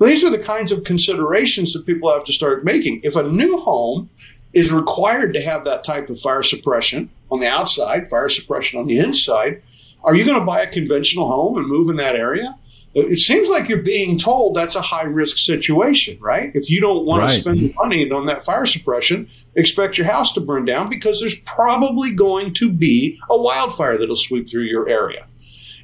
These 0.00 0.24
are 0.24 0.30
the 0.30 0.38
kinds 0.38 0.72
of 0.72 0.84
considerations 0.84 1.72
that 1.72 1.86
people 1.86 2.12
have 2.12 2.24
to 2.24 2.32
start 2.32 2.64
making. 2.64 3.00
If 3.02 3.16
a 3.16 3.22
new 3.22 3.58
home 3.58 4.10
is 4.52 4.72
required 4.72 5.32
to 5.34 5.40
have 5.40 5.64
that 5.64 5.84
type 5.84 6.10
of 6.10 6.18
fire 6.18 6.42
suppression 6.42 7.10
on 7.30 7.40
the 7.40 7.48
outside, 7.48 8.08
fire 8.08 8.28
suppression 8.28 8.78
on 8.78 8.86
the 8.86 8.98
inside, 8.98 9.62
are 10.04 10.14
you 10.14 10.24
going 10.24 10.38
to 10.38 10.44
buy 10.44 10.62
a 10.62 10.70
conventional 10.70 11.26
home 11.26 11.56
and 11.56 11.66
move 11.66 11.88
in 11.88 11.96
that 11.96 12.14
area? 12.14 12.58
It 12.98 13.18
seems 13.18 13.50
like 13.50 13.68
you're 13.68 13.82
being 13.82 14.16
told 14.16 14.56
that's 14.56 14.74
a 14.74 14.80
high 14.80 15.04
risk 15.04 15.36
situation, 15.36 16.18
right? 16.18 16.50
If 16.54 16.70
you 16.70 16.80
don't 16.80 17.04
want 17.04 17.22
right. 17.22 17.30
to 17.30 17.40
spend 17.40 17.60
the 17.60 17.74
money 17.74 18.10
on 18.10 18.24
that 18.24 18.42
fire 18.42 18.64
suppression, 18.64 19.28
expect 19.54 19.98
your 19.98 20.06
house 20.06 20.32
to 20.32 20.40
burn 20.40 20.64
down 20.64 20.88
because 20.88 21.20
there's 21.20 21.38
probably 21.40 22.12
going 22.12 22.54
to 22.54 22.72
be 22.72 23.18
a 23.28 23.36
wildfire 23.36 23.98
that'll 23.98 24.16
sweep 24.16 24.48
through 24.48 24.62
your 24.62 24.88
area. 24.88 25.26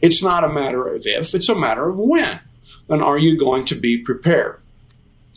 It's 0.00 0.23
not 0.23 0.42
a 0.42 0.49
matter 0.49 0.88
of 0.88 1.02
if, 1.04 1.35
it's 1.35 1.50
a 1.50 1.54
matter 1.54 1.87
of 1.87 1.99
when 1.99 2.40
and 2.88 3.02
are 3.02 3.19
you 3.19 3.38
going 3.38 3.64
to 3.66 3.75
be 3.75 3.99
prepared? 3.99 4.61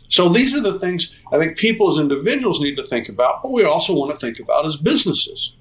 So 0.08 0.28
these 0.28 0.54
are 0.54 0.60
the 0.60 0.78
things 0.78 1.22
I 1.32 1.38
think 1.38 1.58
people 1.58 1.90
as 1.90 1.98
individuals 1.98 2.60
need 2.60 2.76
to 2.76 2.86
think 2.86 3.08
about, 3.08 3.42
but 3.42 3.52
we 3.52 3.64
also 3.64 3.94
want 3.94 4.12
to 4.12 4.18
think 4.18 4.38
about 4.38 4.64
as 4.64 4.76
businesses. 4.76 5.54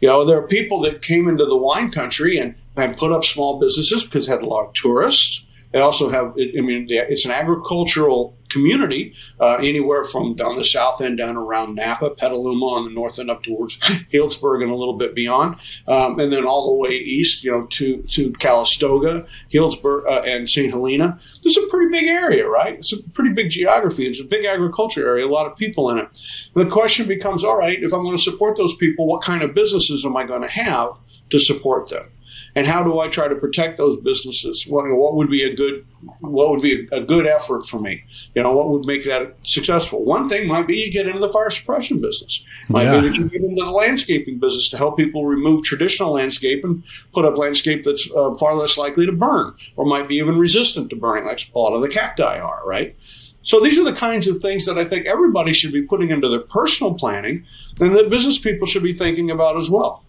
You 0.00 0.08
know, 0.08 0.24
there 0.24 0.38
are 0.38 0.46
people 0.46 0.80
that 0.82 1.02
came 1.02 1.28
into 1.28 1.44
the 1.44 1.56
wine 1.56 1.90
country 1.90 2.38
and, 2.38 2.54
and 2.76 2.96
put 2.96 3.12
up 3.12 3.24
small 3.24 3.58
businesses 3.58 4.04
because 4.04 4.28
it 4.28 4.30
had 4.30 4.42
a 4.42 4.46
lot 4.46 4.66
of 4.66 4.72
tourists. 4.74 5.46
They 5.74 5.80
also 5.80 6.08
have, 6.08 6.36
I 6.38 6.60
mean, 6.60 6.86
it's 6.88 7.24
an 7.24 7.32
agricultural 7.32 8.36
community, 8.48 9.12
uh, 9.40 9.56
anywhere 9.56 10.04
from 10.04 10.36
down 10.36 10.54
the 10.54 10.64
south 10.64 11.00
end 11.00 11.18
down 11.18 11.36
around 11.36 11.74
Napa, 11.74 12.10
Petaluma 12.10 12.64
on 12.64 12.84
the 12.84 12.94
north 12.94 13.18
end 13.18 13.28
up 13.28 13.42
towards 13.42 13.78
Healdsburg 14.12 14.62
and 14.62 14.70
a 14.70 14.76
little 14.76 14.96
bit 14.96 15.16
beyond, 15.16 15.56
um, 15.88 16.20
and 16.20 16.32
then 16.32 16.46
all 16.46 16.68
the 16.68 16.74
way 16.80 16.90
east, 16.90 17.42
you 17.42 17.50
know, 17.50 17.66
to 17.66 18.02
to 18.02 18.32
Calistoga, 18.34 19.26
Healdsburg, 19.52 20.06
uh, 20.06 20.22
and 20.22 20.48
St. 20.48 20.70
Helena. 20.70 21.18
This 21.42 21.56
is 21.56 21.64
a 21.64 21.66
pretty 21.66 21.90
big 21.90 22.06
area, 22.06 22.48
right? 22.48 22.74
It's 22.74 22.92
a 22.92 23.02
pretty 23.10 23.34
big 23.34 23.50
geography. 23.50 24.06
It's 24.06 24.20
a 24.20 24.24
big 24.24 24.44
agriculture 24.44 25.04
area, 25.04 25.26
a 25.26 25.28
lot 25.28 25.50
of 25.50 25.56
people 25.56 25.90
in 25.90 25.98
it. 25.98 26.06
And 26.54 26.64
the 26.64 26.70
question 26.70 27.08
becomes, 27.08 27.42
all 27.42 27.58
right, 27.58 27.82
if 27.82 27.92
I'm 27.92 28.04
going 28.04 28.16
to 28.16 28.22
support 28.22 28.56
those 28.56 28.76
people, 28.76 29.08
what 29.08 29.22
kind 29.22 29.42
of 29.42 29.54
businesses 29.54 30.06
am 30.06 30.16
I 30.16 30.24
going 30.24 30.42
to 30.42 30.48
have 30.48 30.90
to 31.30 31.40
support 31.40 31.90
them? 31.90 32.06
And 32.56 32.66
how 32.66 32.84
do 32.84 33.00
I 33.00 33.08
try 33.08 33.28
to 33.28 33.34
protect 33.34 33.78
those 33.78 33.96
businesses? 34.00 34.66
What, 34.66 34.84
what 34.96 35.14
would 35.16 35.30
be 35.30 35.42
a 35.42 35.54
good 35.54 35.84
what 36.20 36.50
would 36.50 36.60
be 36.60 36.86
a, 36.92 37.00
good 37.00 37.26
effort 37.26 37.64
for 37.64 37.80
me? 37.80 38.04
You 38.34 38.42
know, 38.42 38.52
what 38.52 38.68
would 38.68 38.84
make 38.84 39.04
that 39.04 39.36
successful? 39.42 40.04
One 40.04 40.28
thing 40.28 40.46
might 40.46 40.66
be 40.66 40.76
you 40.76 40.92
get 40.92 41.06
into 41.06 41.18
the 41.18 41.28
fire 41.28 41.48
suppression 41.48 42.00
business. 42.00 42.44
Might 42.68 42.84
yeah. 42.84 43.00
be 43.00 43.06
you 43.06 43.28
get 43.28 43.42
into 43.42 43.64
the 43.64 43.70
landscaping 43.70 44.38
business 44.38 44.68
to 44.70 44.76
help 44.76 44.96
people 44.96 45.24
remove 45.24 45.64
traditional 45.64 46.12
landscape 46.12 46.62
and 46.64 46.84
put 47.12 47.24
up 47.24 47.36
landscape 47.36 47.84
that's 47.84 48.08
uh, 48.14 48.34
far 48.34 48.54
less 48.54 48.76
likely 48.76 49.06
to 49.06 49.12
burn, 49.12 49.54
or 49.76 49.86
might 49.86 50.08
be 50.08 50.16
even 50.16 50.38
resistant 50.38 50.90
to 50.90 50.96
burning, 50.96 51.24
like 51.24 51.40
a 51.54 51.58
lot 51.58 51.74
of 51.74 51.82
the 51.82 51.88
cacti 51.88 52.38
are. 52.38 52.62
Right. 52.66 52.96
So 53.42 53.60
these 53.60 53.78
are 53.78 53.84
the 53.84 53.92
kinds 53.92 54.26
of 54.26 54.38
things 54.38 54.64
that 54.66 54.78
I 54.78 54.84
think 54.84 55.06
everybody 55.06 55.52
should 55.52 55.72
be 55.72 55.82
putting 55.82 56.10
into 56.10 56.28
their 56.28 56.40
personal 56.40 56.94
planning, 56.94 57.44
and 57.80 57.94
that 57.94 58.10
business 58.10 58.38
people 58.38 58.66
should 58.66 58.82
be 58.82 58.94
thinking 58.94 59.30
about 59.30 59.56
as 59.56 59.70
well. 59.70 60.04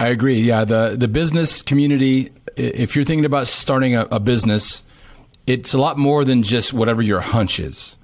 I 0.00 0.08
agree. 0.08 0.40
Yeah, 0.40 0.64
the 0.64 0.96
the 0.98 1.08
business 1.08 1.62
community. 1.62 2.32
If 2.56 2.94
you're 2.94 3.04
thinking 3.04 3.24
about 3.24 3.48
starting 3.48 3.96
a, 3.96 4.06
a 4.10 4.20
business, 4.20 4.82
it's 5.46 5.74
a 5.74 5.78
lot 5.78 5.98
more 5.98 6.24
than 6.24 6.42
just 6.42 6.72
whatever 6.72 7.02
your 7.02 7.20
hunch 7.20 7.58
is. 7.58 7.96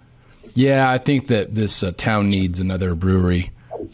Yeah, 0.55 0.91
I 0.91 0.99
think 0.99 1.29
that 1.29 1.55
this 1.55 1.83
uh, 1.83 1.93
town 1.97 2.31
needs 2.31 2.59
another 2.59 2.95
brewery, 2.95 3.51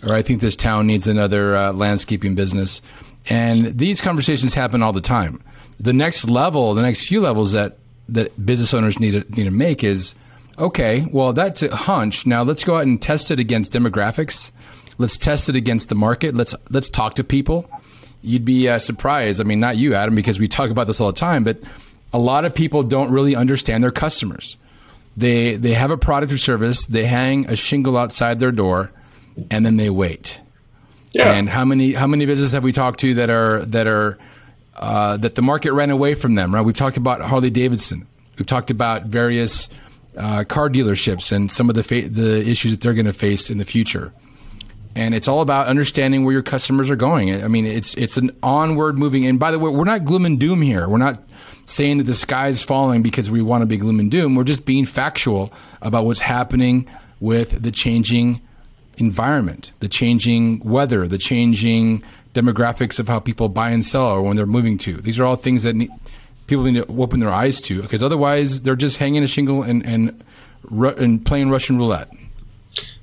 or 0.06 0.14
I 0.14 0.22
think 0.22 0.40
this 0.40 0.56
town 0.56 0.86
needs 0.86 1.06
another 1.06 1.56
uh, 1.56 1.72
landscaping 1.72 2.34
business. 2.34 2.80
And 3.28 3.76
these 3.78 4.00
conversations 4.00 4.54
happen 4.54 4.82
all 4.82 4.92
the 4.92 5.00
time. 5.00 5.42
The 5.80 5.92
next 5.92 6.30
level, 6.30 6.74
the 6.74 6.82
next 6.82 7.06
few 7.06 7.20
levels 7.20 7.52
that 7.52 7.78
that 8.08 8.44
business 8.46 8.72
owners 8.72 9.00
need 9.00 9.12
to 9.12 9.32
need 9.34 9.44
to 9.44 9.50
make 9.50 9.82
is 9.82 10.14
okay. 10.58 11.06
Well, 11.10 11.32
that's 11.32 11.62
a 11.62 11.74
hunch. 11.74 12.26
Now 12.26 12.42
let's 12.42 12.64
go 12.64 12.76
out 12.76 12.82
and 12.82 13.00
test 13.00 13.30
it 13.30 13.40
against 13.40 13.72
demographics. 13.72 14.50
Let's 14.98 15.18
test 15.18 15.48
it 15.48 15.56
against 15.56 15.88
the 15.88 15.94
market. 15.94 16.34
Let's 16.34 16.54
let's 16.70 16.88
talk 16.88 17.14
to 17.16 17.24
people 17.24 17.68
you'd 18.22 18.44
be 18.44 18.68
uh, 18.68 18.78
surprised. 18.78 19.40
I 19.40 19.44
mean, 19.44 19.60
not 19.60 19.76
you, 19.76 19.94
Adam, 19.94 20.14
because 20.14 20.38
we 20.38 20.48
talk 20.48 20.70
about 20.70 20.86
this 20.86 21.00
all 21.00 21.08
the 21.08 21.18
time, 21.18 21.44
but 21.44 21.58
a 22.12 22.18
lot 22.18 22.44
of 22.44 22.54
people 22.54 22.82
don't 22.82 23.10
really 23.10 23.36
understand 23.36 23.82
their 23.82 23.90
customers. 23.90 24.56
They 25.16 25.56
they 25.56 25.72
have 25.72 25.90
a 25.90 25.96
product 25.96 26.32
or 26.32 26.38
service, 26.38 26.86
they 26.86 27.04
hang 27.04 27.46
a 27.46 27.56
shingle 27.56 27.96
outside 27.96 28.38
their 28.38 28.52
door, 28.52 28.92
and 29.50 29.64
then 29.64 29.76
they 29.76 29.90
wait. 29.90 30.40
Yeah. 31.12 31.32
And 31.32 31.48
how 31.48 31.64
many 31.64 31.94
how 31.94 32.06
many 32.06 32.26
businesses 32.26 32.52
have 32.52 32.62
we 32.62 32.72
talked 32.72 33.00
to 33.00 33.14
that 33.14 33.30
are 33.30 33.64
that 33.66 33.86
are 33.86 34.18
uh, 34.74 35.16
that 35.16 35.34
the 35.34 35.42
market 35.42 35.72
ran 35.72 35.90
away 35.90 36.14
from 36.14 36.34
them? 36.34 36.54
Right. 36.54 36.64
We've 36.64 36.76
talked 36.76 36.98
about 36.98 37.22
Harley 37.22 37.50
Davidson. 37.50 38.06
We've 38.38 38.46
talked 38.46 38.70
about 38.70 39.04
various 39.04 39.70
uh, 40.18 40.44
car 40.44 40.68
dealerships 40.68 41.32
and 41.32 41.50
some 41.50 41.70
of 41.70 41.74
the 41.74 41.82
fa- 41.82 42.08
the 42.08 42.46
issues 42.46 42.72
that 42.72 42.82
they're 42.82 42.94
going 42.94 43.06
to 43.06 43.14
face 43.14 43.48
in 43.48 43.56
the 43.56 43.64
future 43.64 44.12
and 44.96 45.14
it's 45.14 45.28
all 45.28 45.42
about 45.42 45.66
understanding 45.66 46.24
where 46.24 46.32
your 46.32 46.42
customers 46.42 46.88
are 46.88 46.96
going. 46.96 47.44
I 47.44 47.48
mean, 47.48 47.66
it's 47.66 47.92
it's 47.94 48.16
an 48.16 48.30
onward 48.42 48.98
moving. 48.98 49.26
And 49.26 49.38
by 49.38 49.50
the 49.50 49.58
way, 49.58 49.70
we're 49.70 49.84
not 49.84 50.06
gloom 50.06 50.24
and 50.24 50.40
doom 50.40 50.62
here. 50.62 50.88
We're 50.88 50.96
not 50.96 51.22
saying 51.66 51.98
that 51.98 52.04
the 52.04 52.14
sky 52.14 52.48
is 52.48 52.62
falling 52.62 53.02
because 53.02 53.30
we 53.30 53.42
want 53.42 53.60
to 53.60 53.66
be 53.66 53.76
gloom 53.76 54.00
and 54.00 54.10
doom. 54.10 54.34
We're 54.34 54.44
just 54.44 54.64
being 54.64 54.86
factual 54.86 55.52
about 55.82 56.06
what's 56.06 56.20
happening 56.20 56.88
with 57.20 57.62
the 57.62 57.70
changing 57.70 58.40
environment, 58.96 59.70
the 59.80 59.88
changing 59.88 60.60
weather, 60.60 61.06
the 61.06 61.18
changing 61.18 62.02
demographics 62.32 62.98
of 62.98 63.06
how 63.06 63.20
people 63.20 63.50
buy 63.50 63.70
and 63.70 63.84
sell 63.84 64.06
or 64.06 64.22
when 64.22 64.36
they're 64.36 64.46
moving 64.46 64.78
to. 64.78 64.96
These 64.96 65.20
are 65.20 65.26
all 65.26 65.36
things 65.36 65.62
that 65.64 65.76
need, 65.76 65.90
people 66.46 66.64
need 66.64 66.74
to 66.74 66.86
open 66.86 67.20
their 67.20 67.32
eyes 67.32 67.60
to 67.62 67.82
because 67.82 68.02
otherwise 68.02 68.62
they're 68.62 68.76
just 68.76 68.96
hanging 68.96 69.22
a 69.22 69.26
shingle 69.26 69.62
and 69.62 69.84
and, 69.84 70.24
and 70.70 71.26
playing 71.26 71.50
Russian 71.50 71.76
roulette. 71.76 72.08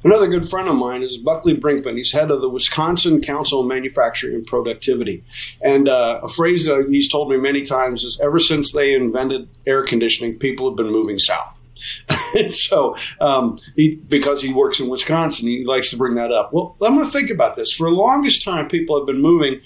Another 0.04 0.28
good 0.28 0.48
friend 0.48 0.68
of 0.68 0.76
mine 0.76 1.02
is 1.02 1.18
Buckley 1.18 1.56
Brinkman. 1.56 1.96
He's 1.96 2.12
head 2.12 2.30
of 2.30 2.42
the 2.42 2.50
Wisconsin 2.50 3.22
Council 3.22 3.62
of 3.62 3.68
Manufacturing 3.68 4.36
and 4.36 4.46
Productivity. 4.46 5.24
And 5.62 5.88
uh, 5.88 6.20
a 6.24 6.28
phrase 6.28 6.66
that 6.66 6.88
he's 6.90 7.10
told 7.10 7.30
me 7.30 7.38
many 7.38 7.64
times 7.64 8.04
is 8.04 8.20
ever 8.22 8.40
since 8.40 8.74
they 8.74 8.94
invented 8.94 9.48
air 9.66 9.84
conditioning, 9.84 10.38
people 10.38 10.70
have 10.70 10.76
been 10.76 10.92
moving 10.92 11.18
south. 11.18 11.58
and 12.38 12.54
so, 12.54 12.96
um, 13.20 13.58
he, 13.76 13.96
because 13.96 14.42
he 14.42 14.54
works 14.54 14.80
in 14.80 14.90
Wisconsin, 14.90 15.48
he 15.48 15.66
likes 15.66 15.90
to 15.92 15.98
bring 15.98 16.16
that 16.16 16.32
up. 16.32 16.54
Well, 16.54 16.76
I'm 16.82 16.96
going 16.96 17.06
to 17.06 17.12
think 17.12 17.30
about 17.30 17.56
this. 17.56 17.72
For 17.72 17.90
the 17.90 17.96
longest 17.96 18.44
time, 18.44 18.68
people 18.68 18.98
have 18.98 19.06
been 19.06 19.22
moving 19.22 19.62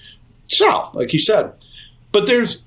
south, 0.50 0.94
like 0.94 1.12
he 1.12 1.20
said. 1.20 1.54
But 2.12 2.28
there's 2.28 2.64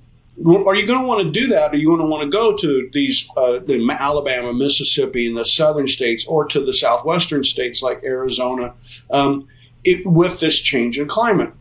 are 0.47 0.75
you 0.75 0.87
going 0.87 1.01
to 1.01 1.07
want 1.07 1.23
to 1.23 1.31
do 1.31 1.49
that? 1.49 1.73
Are 1.73 1.77
you 1.77 1.89
going 1.89 2.01
to 2.01 2.07
want 2.07 2.23
to 2.23 2.29
go 2.31 2.57
to 2.57 2.91
these 2.93 3.31
uh, 3.37 3.61
Alabama, 3.91 4.53
Mississippi, 4.55 5.27
and 5.27 5.37
the 5.37 5.45
southern 5.45 5.87
states, 5.87 6.27
or 6.27 6.47
to 6.47 6.65
the 6.65 6.73
southwestern 6.73 7.45
states 7.45 7.83
like 7.83 8.03
Arizona, 8.03 8.75
um, 9.11 9.47
it, 9.85 10.07
with 10.07 10.41
this 10.41 10.61
change 10.61 10.99
in 10.99 11.09
climate? 11.09 11.53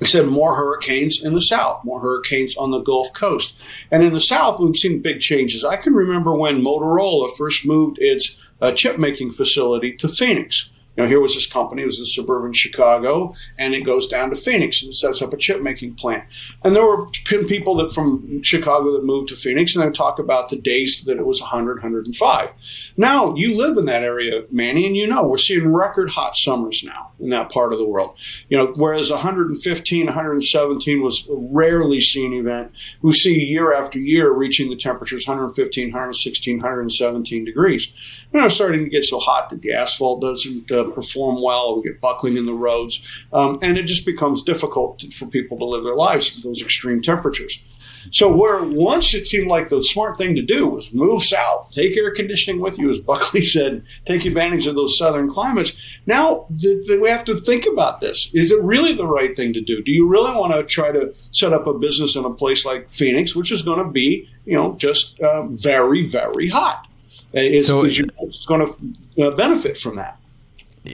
We 0.00 0.06
said 0.06 0.26
more 0.26 0.54
hurricanes 0.54 1.24
in 1.24 1.34
the 1.34 1.40
south, 1.40 1.82
more 1.82 2.00
hurricanes 2.00 2.56
on 2.56 2.70
the 2.70 2.80
Gulf 2.80 3.12
Coast. 3.14 3.56
And 3.90 4.04
in 4.04 4.12
the 4.12 4.20
south, 4.20 4.60
we've 4.60 4.76
seen 4.76 5.00
big 5.00 5.20
changes. 5.20 5.64
I 5.64 5.76
can 5.76 5.94
remember 5.94 6.34
when 6.34 6.62
Motorola 6.62 7.34
first 7.36 7.66
moved 7.66 7.96
its 7.98 8.38
uh, 8.60 8.72
chip 8.72 8.98
making 8.98 9.32
facility 9.32 9.96
to 9.96 10.08
Phoenix 10.08 10.70
You 10.98 11.04
know, 11.04 11.08
here 11.10 11.20
was 11.20 11.34
this 11.34 11.46
company, 11.46 11.82
it 11.82 11.86
was 11.86 12.00
in 12.00 12.06
suburban 12.06 12.52
Chicago, 12.52 13.32
and 13.56 13.72
it 13.72 13.82
goes 13.82 14.08
down 14.08 14.30
to 14.30 14.36
Phoenix 14.36 14.82
and 14.82 14.92
sets 14.92 15.22
up 15.22 15.32
a 15.32 15.36
chip 15.36 15.62
making 15.62 15.94
plant. 15.94 16.24
And 16.64 16.74
there 16.74 16.84
were 16.84 17.06
people 17.46 17.76
that 17.76 17.94
from 17.94 18.42
Chicago 18.42 18.92
that 18.94 19.04
moved 19.04 19.28
to 19.28 19.36
Phoenix, 19.36 19.76
and 19.76 19.86
they 19.86 19.92
talk 19.92 20.18
about 20.18 20.48
the 20.48 20.56
days 20.56 21.04
that 21.04 21.16
it 21.16 21.24
was 21.24 21.40
100, 21.40 21.74
105. 21.74 22.50
Now, 22.96 23.32
you 23.36 23.56
live 23.56 23.76
in 23.76 23.84
that 23.84 24.02
area, 24.02 24.42
Manny, 24.50 24.86
and 24.86 24.96
you 24.96 25.06
know 25.06 25.22
we're 25.22 25.36
seeing 25.36 25.72
record 25.72 26.10
hot 26.10 26.34
summers 26.34 26.82
now 26.84 27.12
in 27.20 27.30
that 27.30 27.50
part 27.50 27.72
of 27.72 27.78
the 27.78 27.84
world. 27.84 28.16
You 28.48 28.58
know, 28.58 28.72
whereas 28.76 29.10
115, 29.10 30.06
117 30.06 31.02
was 31.02 31.28
a 31.28 31.34
rarely 31.34 32.00
seen 32.00 32.32
event, 32.32 32.72
we 33.02 33.12
see 33.12 33.38
year 33.40 33.72
after 33.72 33.98
year 33.98 34.32
reaching 34.32 34.70
the 34.70 34.76
temperatures 34.76 35.26
115, 35.26 35.88
116, 35.88 36.56
117 36.56 37.44
degrees. 37.44 38.26
You 38.32 38.40
know, 38.40 38.48
starting 38.48 38.84
to 38.84 38.90
get 38.90 39.04
so 39.04 39.18
hot 39.18 39.50
that 39.50 39.62
the 39.62 39.72
asphalt 39.72 40.20
doesn't 40.20 40.70
uh, 40.70 40.87
perform 40.88 41.42
well. 41.42 41.76
We 41.76 41.88
get 41.88 42.00
buckling 42.00 42.36
in 42.36 42.46
the 42.46 42.54
roads, 42.54 43.02
um, 43.32 43.58
and 43.62 43.78
it 43.78 43.84
just 43.84 44.06
becomes 44.06 44.42
difficult 44.42 45.02
for 45.12 45.26
people 45.26 45.58
to 45.58 45.64
live 45.64 45.84
their 45.84 45.96
lives 45.96 46.36
at 46.36 46.42
those 46.42 46.62
extreme 46.62 47.02
temperatures. 47.02 47.62
So 48.10 48.34
where 48.34 48.62
once 48.62 49.14
it 49.14 49.26
seemed 49.26 49.48
like 49.48 49.68
the 49.68 49.82
smart 49.82 50.18
thing 50.18 50.34
to 50.36 50.42
do 50.42 50.68
was 50.68 50.94
move 50.94 51.22
south, 51.22 51.70
take 51.72 51.96
air 51.96 52.12
conditioning 52.12 52.60
with 52.60 52.78
you, 52.78 52.90
as 52.90 53.00
Buckley 53.00 53.40
said, 53.42 53.84
take 54.04 54.24
advantage 54.24 54.66
of 54.66 54.74
those 54.74 54.98
southern 54.98 55.30
climates. 55.30 55.98
Now 56.06 56.46
th- 56.58 56.86
th- 56.86 57.00
we 57.00 57.08
have 57.10 57.24
to 57.26 57.38
think 57.38 57.66
about 57.66 58.00
this. 58.00 58.30
Is 58.34 58.50
it 58.50 58.62
really 58.62 58.92
the 58.92 59.06
right 59.06 59.36
thing 59.36 59.52
to 59.52 59.60
do? 59.60 59.82
Do 59.82 59.92
you 59.92 60.08
really 60.08 60.32
want 60.32 60.52
to 60.52 60.64
try 60.64 60.92
to 60.92 61.12
set 61.12 61.52
up 61.52 61.66
a 61.66 61.74
business 61.74 62.16
in 62.16 62.24
a 62.24 62.30
place 62.30 62.64
like 62.64 62.90
Phoenix, 62.90 63.34
which 63.34 63.52
is 63.52 63.62
going 63.62 63.84
to 63.84 63.90
be, 63.90 64.28
you 64.44 64.54
know, 64.54 64.74
just 64.74 65.20
uh, 65.20 65.46
very, 65.46 66.06
very 66.06 66.48
hot? 66.48 66.86
Is, 67.34 67.66
so 67.66 67.84
is 67.84 67.98
going 68.46 68.66
to 68.66 69.22
uh, 69.22 69.30
benefit 69.32 69.76
from 69.76 69.96
that? 69.96 70.18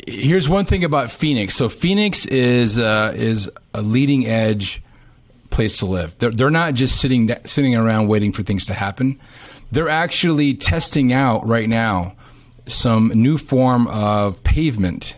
Here's 0.07 0.49
one 0.49 0.65
thing 0.65 0.83
about 0.83 1.11
Phoenix. 1.11 1.55
So 1.55 1.69
Phoenix 1.69 2.27
is 2.27 2.79
uh, 2.79 3.13
is 3.15 3.51
a 3.73 3.83
leading 3.83 4.27
edge 4.27 4.83
place 5.51 5.79
to 5.79 5.87
live. 5.87 6.19
They're, 6.19 6.31
they're 6.31 6.51
not 6.51 6.75
just 6.75 7.01
sitting 7.01 7.31
sitting 7.45 7.77
around 7.77 8.09
waiting 8.09 8.33
for 8.33 8.43
things 8.43 8.67
to 8.67 8.75
happen. 8.75 9.21
They're 9.71 9.89
actually 9.89 10.55
testing 10.55 11.13
out 11.13 11.47
right 11.47 11.69
now 11.69 12.15
some 12.67 13.09
new 13.15 13.39
form 13.39 13.87
of 13.89 14.43
pavement 14.43 15.17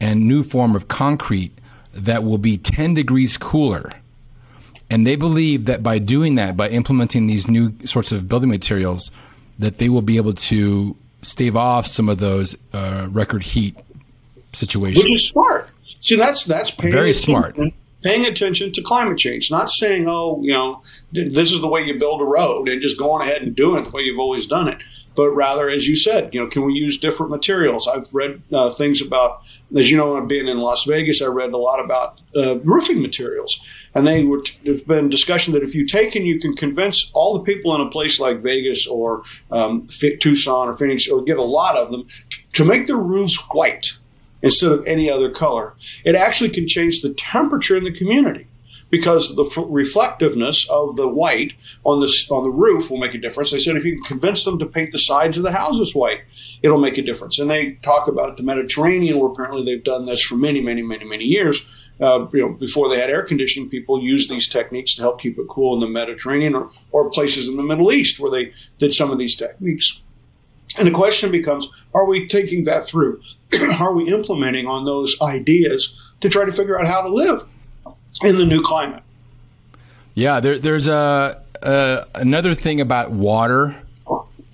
and 0.00 0.26
new 0.26 0.42
form 0.42 0.74
of 0.74 0.88
concrete 0.88 1.52
that 1.92 2.24
will 2.24 2.38
be 2.38 2.56
10 2.56 2.94
degrees 2.94 3.36
cooler. 3.36 3.90
And 4.88 5.06
they 5.06 5.14
believe 5.16 5.66
that 5.66 5.82
by 5.82 5.98
doing 5.98 6.34
that, 6.36 6.56
by 6.56 6.68
implementing 6.68 7.26
these 7.26 7.48
new 7.48 7.74
sorts 7.84 8.12
of 8.12 8.28
building 8.28 8.50
materials, 8.50 9.10
that 9.58 9.78
they 9.78 9.88
will 9.88 10.02
be 10.02 10.16
able 10.16 10.32
to 10.32 10.96
stave 11.22 11.56
off 11.56 11.86
some 11.86 12.08
of 12.08 12.18
those 12.18 12.56
uh, 12.72 13.06
record 13.10 13.42
heat 13.42 13.76
situations. 14.52 15.04
Which 15.04 15.12
is 15.12 15.28
smart. 15.28 15.70
See, 16.00 16.16
that's 16.16 16.44
that's 16.44 16.70
very 16.70 17.12
smart 17.12 17.56
paying 18.02 18.24
attention 18.24 18.72
to 18.72 18.82
climate 18.82 19.18
change, 19.18 19.50
not 19.50 19.68
saying, 19.68 20.08
oh, 20.08 20.40
you 20.42 20.52
know, 20.52 20.82
this 21.12 21.52
is 21.52 21.60
the 21.60 21.68
way 21.68 21.82
you 21.82 21.98
build 21.98 22.20
a 22.22 22.24
road 22.24 22.68
and 22.68 22.80
just 22.80 22.98
going 22.98 23.26
ahead 23.26 23.42
and 23.42 23.54
doing 23.54 23.82
it 23.82 23.90
the 23.90 23.94
way 23.94 24.02
you've 24.02 24.18
always 24.18 24.46
done 24.46 24.68
it, 24.68 24.82
but 25.14 25.30
rather, 25.30 25.68
as 25.68 25.86
you 25.86 25.96
said, 25.96 26.32
you 26.32 26.40
know, 26.40 26.48
can 26.48 26.64
we 26.64 26.72
use 26.72 26.98
different 26.98 27.30
materials? 27.30 27.86
I've 27.86 28.12
read 28.12 28.42
uh, 28.52 28.70
things 28.70 29.02
about, 29.02 29.42
as 29.76 29.90
you 29.90 29.96
know, 29.96 30.20
being 30.22 30.48
in 30.48 30.58
Las 30.58 30.84
Vegas, 30.84 31.20
I 31.20 31.26
read 31.26 31.52
a 31.52 31.58
lot 31.58 31.84
about 31.84 32.20
uh, 32.36 32.58
roofing 32.60 33.02
materials, 33.02 33.60
and 33.94 34.06
they 34.06 34.24
were 34.24 34.42
there's 34.64 34.82
been 34.82 35.08
discussion 35.08 35.52
that 35.54 35.62
if 35.62 35.74
you 35.74 35.86
take 35.86 36.14
and 36.14 36.26
you 36.26 36.38
can 36.38 36.54
convince 36.54 37.10
all 37.12 37.34
the 37.34 37.44
people 37.44 37.74
in 37.74 37.80
a 37.80 37.90
place 37.90 38.20
like 38.20 38.40
Vegas 38.40 38.86
or 38.86 39.22
um, 39.50 39.88
Tucson 40.20 40.68
or 40.68 40.74
Phoenix, 40.74 41.08
or 41.08 41.22
get 41.22 41.36
a 41.36 41.42
lot 41.42 41.76
of 41.76 41.90
them 41.90 42.06
to 42.54 42.64
make 42.64 42.86
their 42.86 42.96
roofs 42.96 43.36
white 43.50 43.98
instead 44.42 44.72
of 44.72 44.86
any 44.86 45.10
other 45.10 45.30
color. 45.30 45.74
It 46.04 46.14
actually 46.14 46.50
can 46.50 46.66
change 46.66 47.00
the 47.00 47.14
temperature 47.14 47.76
in 47.76 47.84
the 47.84 47.92
community 47.92 48.46
because 48.90 49.34
the 49.36 49.44
f- 49.44 49.64
reflectiveness 49.68 50.68
of 50.68 50.96
the 50.96 51.08
white 51.08 51.52
on 51.84 52.00
the 52.00 52.26
on 52.30 52.42
the 52.42 52.50
roof 52.50 52.90
will 52.90 52.98
make 52.98 53.14
a 53.14 53.18
difference. 53.18 53.50
They 53.50 53.58
said 53.58 53.76
if 53.76 53.84
you 53.84 53.94
can 53.94 54.04
convince 54.04 54.44
them 54.44 54.58
to 54.58 54.66
paint 54.66 54.92
the 54.92 54.98
sides 54.98 55.36
of 55.38 55.44
the 55.44 55.52
houses 55.52 55.94
white, 55.94 56.20
it'll 56.62 56.80
make 56.80 56.98
a 56.98 57.02
difference. 57.02 57.38
And 57.38 57.50
they 57.50 57.72
talk 57.82 58.08
about 58.08 58.36
the 58.36 58.42
Mediterranean, 58.42 59.18
where 59.18 59.30
apparently 59.30 59.64
they've 59.64 59.84
done 59.84 60.06
this 60.06 60.22
for 60.22 60.34
many, 60.34 60.60
many, 60.60 60.82
many, 60.82 61.04
many 61.04 61.24
years. 61.24 61.86
Uh, 62.00 62.26
you 62.32 62.40
know, 62.40 62.48
before 62.54 62.88
they 62.88 62.98
had 62.98 63.10
air 63.10 63.22
conditioning, 63.22 63.68
people 63.68 64.02
used 64.02 64.30
these 64.30 64.48
techniques 64.48 64.94
to 64.94 65.02
help 65.02 65.20
keep 65.20 65.38
it 65.38 65.46
cool 65.48 65.74
in 65.74 65.80
the 65.80 65.86
Mediterranean 65.86 66.54
or, 66.54 66.70
or 66.92 67.10
places 67.10 67.46
in 67.46 67.56
the 67.56 67.62
Middle 67.62 67.92
East 67.92 68.18
where 68.18 68.30
they 68.30 68.52
did 68.78 68.94
some 68.94 69.10
of 69.10 69.18
these 69.18 69.36
techniques. 69.36 70.02
And 70.78 70.86
the 70.86 70.92
question 70.92 71.30
becomes 71.30 71.68
are 71.94 72.06
we 72.06 72.26
taking 72.26 72.64
that 72.64 72.86
through? 72.86 73.20
are 73.80 73.92
we 73.92 74.12
implementing 74.12 74.66
on 74.66 74.84
those 74.84 75.20
ideas 75.20 75.98
to 76.20 76.28
try 76.28 76.44
to 76.44 76.52
figure 76.52 76.78
out 76.78 76.86
how 76.86 77.02
to 77.02 77.08
live 77.08 77.42
in 78.22 78.36
the 78.36 78.46
new 78.46 78.62
climate? 78.62 79.02
Yeah, 80.14 80.40
there, 80.40 80.58
there's 80.58 80.88
a, 80.88 81.42
a, 81.62 82.06
another 82.14 82.54
thing 82.54 82.80
about 82.80 83.10
water 83.10 83.76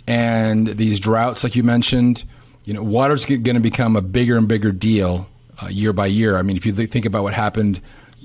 and 0.07 0.69
these 0.69 1.01
droughts, 1.01 1.43
like 1.43 1.57
you 1.57 1.63
mentioned. 1.63 2.25
You 2.65 2.75
know, 2.75 2.83
water's 2.83 3.25
going 3.27 3.45
to 3.45 3.61
become 3.61 3.97
a 3.97 4.03
bigger 4.03 4.37
and 4.37 4.49
bigger 4.49 4.73
deal 4.73 5.29
uh, 5.63 5.69
year 5.69 5.93
by 5.93 6.07
year. 6.07 6.37
I 6.37 6.43
mean, 6.43 6.57
if 6.57 6.67
you 6.67 6.73
think 6.73 7.05
about 7.05 7.23
what 7.23 7.35
happened 7.35 7.81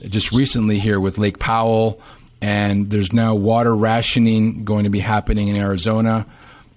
just 0.10 0.32
recently 0.32 0.80
here 0.80 1.00
with 1.00 1.18
Lake 1.18 1.40
Powell, 1.40 2.02
and 2.42 2.90
there's 2.90 3.14
now 3.14 3.36
water 3.36 3.76
rationing 3.76 4.66
going 4.66 4.86
to 4.86 4.90
be 4.90 5.00
happening 5.00 5.48
in 5.48 5.56
Arizona. 5.56 6.26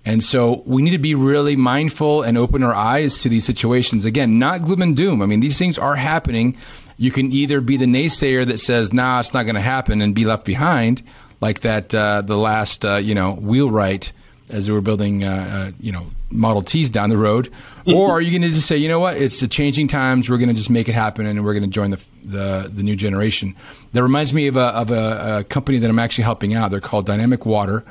And 0.06 0.22
so 0.22 0.62
we 0.66 0.82
need 0.82 0.90
to 0.90 0.98
be 0.98 1.14
really 1.14 1.56
mindful 1.56 2.22
and 2.22 2.36
open 2.36 2.62
our 2.62 2.74
eyes 2.74 3.20
to 3.20 3.28
these 3.28 3.44
situations. 3.44 4.04
Again, 4.04 4.38
not 4.38 4.62
gloom 4.62 4.82
and 4.82 4.96
doom. 4.96 5.22
I 5.22 5.26
mean, 5.26 5.40
these 5.40 5.58
things 5.58 5.78
are 5.78 5.96
happening. 5.96 6.56
You 6.98 7.10
can 7.10 7.32
either 7.32 7.60
be 7.60 7.76
the 7.76 7.86
naysayer 7.86 8.46
that 8.46 8.60
says, 8.60 8.92
nah, 8.92 9.20
it's 9.20 9.32
not 9.32 9.44
going 9.44 9.54
to 9.54 9.62
happen 9.62 10.02
and 10.02 10.14
be 10.14 10.24
left 10.24 10.44
behind, 10.44 11.02
like 11.40 11.60
that, 11.60 11.94
uh, 11.94 12.20
the 12.20 12.36
last, 12.36 12.84
uh, 12.84 12.96
you 12.96 13.14
know, 13.14 13.32
wheelwright 13.32 14.12
as 14.50 14.66
they 14.66 14.72
were 14.72 14.82
building, 14.82 15.24
uh, 15.24 15.70
uh 15.70 15.72
you 15.80 15.90
know, 15.90 16.06
Model 16.30 16.62
Ts 16.62 16.90
down 16.90 17.08
the 17.08 17.16
road. 17.16 17.50
Mm-hmm. 17.86 17.94
Or 17.94 18.10
are 18.10 18.20
you 18.20 18.30
going 18.30 18.42
to 18.42 18.54
just 18.54 18.66
say, 18.66 18.76
you 18.76 18.88
know 18.88 19.00
what, 19.00 19.16
it's 19.16 19.40
the 19.40 19.48
changing 19.48 19.88
times. 19.88 20.28
We're 20.28 20.38
going 20.38 20.48
to 20.48 20.54
just 20.54 20.70
make 20.70 20.88
it 20.88 20.94
happen 20.94 21.26
and 21.26 21.44
we're 21.44 21.54
going 21.54 21.64
to 21.64 21.70
join 21.70 21.90
the, 21.90 22.00
the, 22.24 22.70
the, 22.72 22.82
new 22.82 22.96
generation. 22.96 23.54
That 23.92 24.02
reminds 24.02 24.34
me 24.34 24.48
of, 24.48 24.56
a, 24.56 24.66
of 24.66 24.90
a, 24.90 25.38
a 25.38 25.44
company 25.44 25.78
that 25.78 25.88
I'm 25.88 25.98
actually 25.98 26.24
helping 26.24 26.54
out. 26.54 26.70
They're 26.70 26.80
called 26.80 27.06
Dynamic 27.06 27.46
Water 27.46 27.84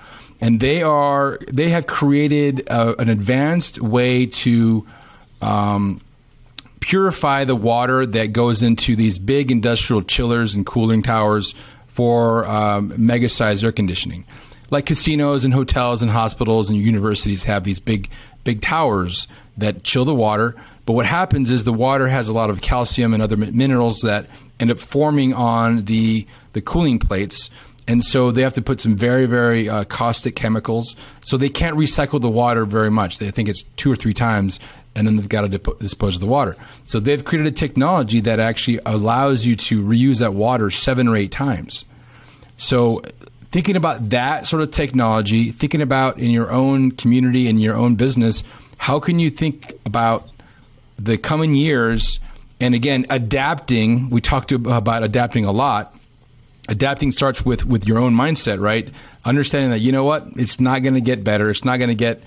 and 0.43 0.59
they 0.59 0.83
are 0.83 1.39
they 1.49 1.69
have 1.69 1.87
created 1.87 2.67
a, 2.67 2.99
an 2.99 3.07
advanced 3.07 3.79
way 3.79 4.25
to 4.25 4.85
um, 5.41 6.01
purify 6.81 7.45
the 7.45 7.55
water 7.55 8.05
that 8.05 8.33
goes 8.33 8.61
into 8.61 8.93
these 8.97 9.17
big 9.17 9.51
industrial 9.51 10.01
chillers 10.01 10.53
and 10.53 10.65
cooling 10.65 11.01
towers 11.01 11.55
for 11.87 12.45
um, 12.45 12.93
mega 12.97 13.29
air 13.39 13.71
conditioning. 13.71 14.25
Like 14.69 14.85
casinos 14.85 15.45
and 15.45 15.53
hotels 15.53 16.01
and 16.01 16.11
hospitals 16.11 16.69
and 16.69 16.77
universities 16.77 17.45
have 17.45 17.63
these 17.63 17.79
big 17.79 18.09
big 18.43 18.59
towers 18.59 19.27
that 19.55 19.83
chill 19.83 20.03
the 20.03 20.13
water. 20.13 20.55
But 20.85 20.93
what 20.93 21.05
happens 21.05 21.51
is 21.51 21.63
the 21.63 21.71
water 21.71 22.09
has 22.09 22.27
a 22.27 22.33
lot 22.33 22.49
of 22.49 22.59
calcium 22.59 23.13
and 23.13 23.23
other 23.23 23.37
minerals 23.37 24.01
that 24.01 24.27
end 24.59 24.71
up 24.71 24.79
forming 24.79 25.33
on 25.33 25.85
the 25.85 26.27
the 26.51 26.59
cooling 26.59 26.99
plates 26.99 27.49
and 27.87 28.03
so 28.03 28.31
they 28.31 28.41
have 28.41 28.53
to 28.53 28.61
put 28.61 28.81
some 28.81 28.95
very 28.95 29.25
very 29.25 29.69
uh, 29.69 29.83
caustic 29.85 30.35
chemicals. 30.35 30.95
So 31.21 31.37
they 31.37 31.49
can't 31.49 31.77
recycle 31.77 32.21
the 32.21 32.29
water 32.29 32.65
very 32.65 32.91
much. 32.91 33.19
They 33.19 33.31
think 33.31 33.49
it's 33.49 33.63
two 33.77 33.91
or 33.91 33.95
three 33.95 34.13
times 34.13 34.59
and 34.95 35.07
then 35.07 35.15
they've 35.15 35.29
got 35.29 35.41
to 35.41 35.49
dip- 35.49 35.79
dispose 35.79 36.15
of 36.15 36.21
the 36.21 36.27
water. 36.27 36.55
So 36.85 36.99
they've 36.99 37.23
created 37.23 37.51
a 37.51 37.55
technology 37.55 38.19
that 38.21 38.39
actually 38.39 38.79
allows 38.85 39.45
you 39.45 39.55
to 39.55 39.83
reuse 39.83 40.19
that 40.19 40.33
water 40.33 40.69
seven 40.69 41.07
or 41.07 41.15
eight 41.15 41.31
times. 41.31 41.85
So 42.57 43.01
thinking 43.53 43.75
about 43.75 44.09
that 44.09 44.47
sort 44.47 44.63
of 44.63 44.71
technology 44.71 45.51
thinking 45.51 45.81
about 45.81 46.17
in 46.17 46.31
your 46.31 46.51
own 46.51 46.89
community 46.89 47.47
in 47.47 47.59
your 47.59 47.75
own 47.75 47.93
business 47.93 48.43
how 48.77 48.99
can 48.99 49.19
you 49.19 49.29
think 49.29 49.71
about 49.85 50.27
the 50.97 51.17
coming 51.17 51.53
years? 51.53 52.19
And 52.59 52.73
again 52.73 53.05
adapting 53.11 54.09
we 54.09 54.21
talked 54.21 54.51
about 54.51 55.03
adapting 55.03 55.45
a 55.45 55.51
lot 55.51 55.95
adapting 56.69 57.11
starts 57.11 57.45
with 57.45 57.65
with 57.65 57.87
your 57.87 57.99
own 57.99 58.13
mindset, 58.13 58.59
right? 58.59 58.89
Understanding 59.25 59.71
that 59.71 59.79
you 59.79 59.91
know 59.91 60.03
what, 60.03 60.27
it's 60.35 60.59
not 60.59 60.83
going 60.83 60.95
to 60.95 61.01
get 61.01 61.23
better. 61.23 61.49
It's 61.49 61.65
not 61.65 61.77
going 61.77 61.89
to 61.89 61.95
get, 61.95 62.23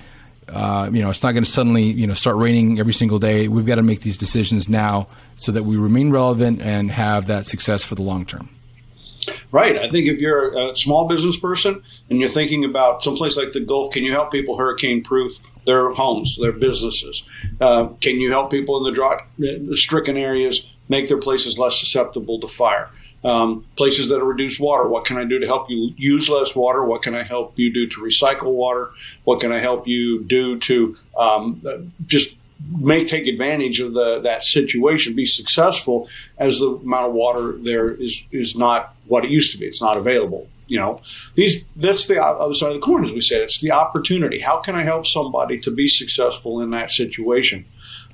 uh, 0.49 0.89
you 0.93 1.03
know, 1.03 1.11
it's 1.11 1.23
not 1.23 1.33
going 1.33 1.45
to 1.45 1.51
suddenly 1.51 1.85
you 1.85 2.07
know 2.07 2.15
start 2.15 2.37
raining 2.37 2.79
every 2.79 2.93
single 2.93 3.19
day. 3.19 3.49
We've 3.49 3.67
got 3.67 3.77
to 3.77 3.83
make 3.83 4.01
these 4.01 4.19
decisions 4.19 4.69
now 4.69 5.09
so 5.37 5.53
that 5.53 5.65
we 5.65 5.77
remain 5.77 6.11
relevant 6.11 6.61
and 6.61 6.91
have 6.91 7.27
that 7.27 7.47
success 7.47 7.85
for 7.85 7.95
the 7.95 8.03
long 8.03 8.27
term. 8.27 8.51
Right. 9.51 9.77
I 9.77 9.89
think 9.89 10.07
if 10.07 10.21
you're 10.21 10.53
a 10.57 10.77
small 10.77 11.09
business 11.09 11.39
person 11.39 11.83
and 12.11 12.21
you're 12.21 12.29
thinking 12.29 12.65
about 12.65 13.03
someplace 13.03 13.37
like 13.37 13.53
the 13.53 13.61
Gulf, 13.61 13.93
can 13.93 14.05
you 14.05 14.13
help 14.13 14.31
people 14.31 14.57
hurricane 14.57 15.03
proof 15.03 15.39
their 15.67 15.91
homes, 15.91 16.39
their 16.41 16.53
businesses? 16.53 17.27
Uh, 17.61 17.89
can 18.01 18.21
you 18.21 18.31
help 18.31 18.51
people 18.51 18.77
in 18.79 18.85
the 18.85 18.93
drought 18.93 19.23
stricken 19.77 20.17
areas 20.17 20.76
make 20.89 21.09
their 21.09 21.19
places 21.19 21.59
less 21.59 21.79
susceptible 21.79 22.41
to 22.41 22.49
fire? 22.49 22.91
Um, 23.25 23.67
places 23.77 24.09
that 24.09 24.21
are 24.21 24.25
reduced 24.25 24.61
water, 24.61 24.89
what 24.89 25.05
can 25.05 25.19
I 25.19 25.25
do 25.25 25.39
to 25.39 25.47
help 25.47 25.69
you 25.69 25.93
use 25.97 26.29
less 26.29 26.55
water? 26.55 26.85
What 26.85 27.03
can 27.03 27.15
I 27.15 27.23
help 27.23 27.59
you 27.59 27.73
do 27.73 27.89
to 27.89 28.01
recycle 28.01 28.53
water? 28.53 28.91
What 29.25 29.41
can 29.41 29.53
I 29.53 29.59
help 29.59 29.87
you 29.89 30.23
do 30.23 30.59
to 30.61 30.97
um, 31.17 31.93
just 32.07 32.37
make 32.79 33.09
take 33.09 33.27
advantage 33.27 33.81
of 33.81 33.95
the 33.95 34.21
that 34.21 34.43
situation, 34.43 35.15
be 35.15 35.25
successful 35.25 36.09
as 36.39 36.59
the 36.59 36.71
amount 36.71 37.07
of 37.07 37.13
water 37.13 37.53
there 37.59 37.91
is 37.91 38.25
is 38.33 38.57
not 38.57 38.95
what 39.07 39.25
it 39.25 39.31
used 39.31 39.53
to 39.53 39.59
be. 39.59 39.67
It's 39.67 39.83
not 39.83 39.97
available. 39.97 40.49
You 40.67 40.79
know, 40.79 41.01
these 41.35 41.65
that's 41.77 42.07
the 42.07 42.23
other 42.23 42.55
side 42.55 42.71
of 42.71 42.75
the 42.75 42.81
coin, 42.81 43.05
as 43.05 43.13
we 43.13 43.21
said. 43.21 43.43
It's 43.43 43.61
the 43.61 43.73
opportunity. 43.73 44.41
How 44.41 44.61
can 44.61 44.75
I 44.75 44.83
help 44.83 45.07
somebody 45.07 45.59
to 45.61 45.71
be 45.71 45.87
successful 45.87 46.61
in 46.61 46.71
that 46.71 46.91
situation? 46.91 47.65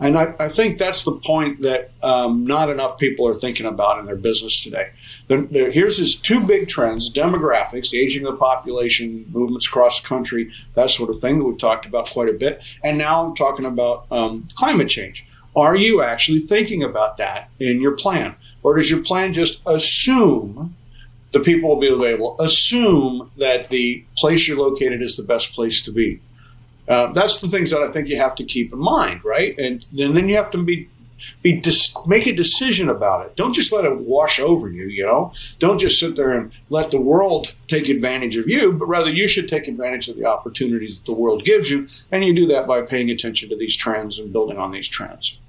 And 0.00 0.18
I, 0.18 0.34
I 0.38 0.48
think 0.48 0.78
that's 0.78 1.04
the 1.04 1.12
point 1.12 1.62
that 1.62 1.92
um, 2.02 2.44
not 2.44 2.70
enough 2.70 2.98
people 2.98 3.26
are 3.28 3.38
thinking 3.38 3.66
about 3.66 4.00
in 4.00 4.06
their 4.06 4.16
business 4.16 4.62
today. 4.62 4.90
There, 5.28 5.42
there, 5.42 5.70
here's 5.70 5.98
these 5.98 6.16
two 6.16 6.40
big 6.40 6.68
trends 6.68 7.12
demographics, 7.12 7.90
the 7.90 8.00
aging 8.00 8.26
of 8.26 8.34
the 8.34 8.38
population, 8.38 9.24
movements 9.32 9.66
across 9.66 10.02
the 10.02 10.08
country, 10.08 10.50
that 10.74 10.90
sort 10.90 11.10
of 11.10 11.20
thing 11.20 11.38
that 11.38 11.44
we've 11.44 11.58
talked 11.58 11.86
about 11.86 12.10
quite 12.10 12.28
a 12.28 12.32
bit. 12.32 12.78
And 12.82 12.98
now 12.98 13.24
I'm 13.24 13.34
talking 13.34 13.64
about 13.64 14.06
um, 14.10 14.48
climate 14.56 14.88
change. 14.88 15.26
Are 15.54 15.76
you 15.76 16.02
actually 16.02 16.40
thinking 16.40 16.82
about 16.82 17.18
that 17.18 17.50
in 17.60 17.80
your 17.80 17.92
plan? 17.92 18.34
Or 18.62 18.76
does 18.76 18.90
your 18.90 19.02
plan 19.02 19.32
just 19.32 19.62
assume 19.66 20.74
the 21.32 21.40
people 21.40 21.68
will 21.68 21.80
be 21.80 21.88
available? 21.88 22.36
Assume 22.40 23.30
that 23.38 23.68
the 23.68 24.04
place 24.16 24.46
you're 24.46 24.58
located 24.58 25.02
is 25.02 25.16
the 25.16 25.24
best 25.24 25.54
place 25.54 25.82
to 25.82 25.92
be. 25.92 26.20
Uh, 26.88 27.12
that's 27.12 27.40
the 27.40 27.48
things 27.48 27.70
that 27.70 27.82
I 27.82 27.90
think 27.90 28.08
you 28.08 28.16
have 28.16 28.34
to 28.36 28.44
keep 28.44 28.72
in 28.72 28.78
mind, 28.78 29.24
right? 29.24 29.56
And, 29.58 29.84
and 29.98 30.16
then 30.16 30.28
you 30.28 30.36
have 30.36 30.50
to 30.50 30.62
be 30.62 30.88
be 31.42 31.52
dis- 31.52 31.94
make 32.06 32.26
a 32.26 32.32
decision 32.32 32.88
about 32.88 33.26
it. 33.26 33.36
Don't 33.36 33.54
just 33.54 33.72
let 33.72 33.84
it 33.84 33.96
wash 34.00 34.40
over 34.40 34.68
you. 34.68 34.86
You 34.86 35.06
know, 35.06 35.32
don't 35.58 35.78
just 35.78 36.00
sit 36.00 36.16
there 36.16 36.32
and 36.32 36.52
let 36.70 36.90
the 36.90 37.00
world 37.00 37.54
take 37.68 37.88
advantage 37.88 38.36
of 38.36 38.48
you, 38.48 38.72
but 38.72 38.86
rather 38.86 39.12
you 39.12 39.28
should 39.28 39.48
take 39.48 39.68
advantage 39.68 40.08
of 40.08 40.16
the 40.16 40.24
opportunities 40.24 40.96
that 40.96 41.06
the 41.06 41.18
world 41.18 41.44
gives 41.44 41.70
you, 41.70 41.86
and 42.10 42.24
you 42.24 42.34
do 42.34 42.46
that 42.48 42.66
by 42.66 42.82
paying 42.82 43.10
attention 43.10 43.48
to 43.50 43.56
these 43.56 43.76
trends 43.76 44.18
and 44.18 44.32
building 44.32 44.58
on 44.58 44.72
these 44.72 44.88
trends. 44.88 45.40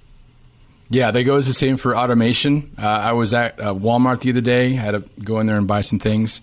Yeah, 0.93 1.09
that 1.11 1.23
goes 1.23 1.47
the 1.47 1.53
same 1.53 1.77
for 1.77 1.97
automation. 1.97 2.75
Uh, 2.77 2.87
I 2.87 3.13
was 3.13 3.33
at 3.33 3.59
uh, 3.59 3.73
Walmart 3.73 4.21
the 4.21 4.29
other 4.29 4.41
day. 4.41 4.77
I 4.77 4.81
had 4.81 4.91
to 4.91 5.03
go 5.23 5.39
in 5.39 5.47
there 5.47 5.57
and 5.57 5.67
buy 5.67 5.81
some 5.81 5.97
things, 5.97 6.39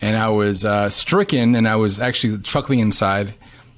and 0.00 0.16
I 0.16 0.28
was 0.28 0.64
uh, 0.64 0.90
stricken, 0.90 1.54
and 1.54 1.66
I 1.66 1.76
was 1.76 1.98
actually 1.98 2.38
chuckling 2.42 2.80
inside 2.80 3.34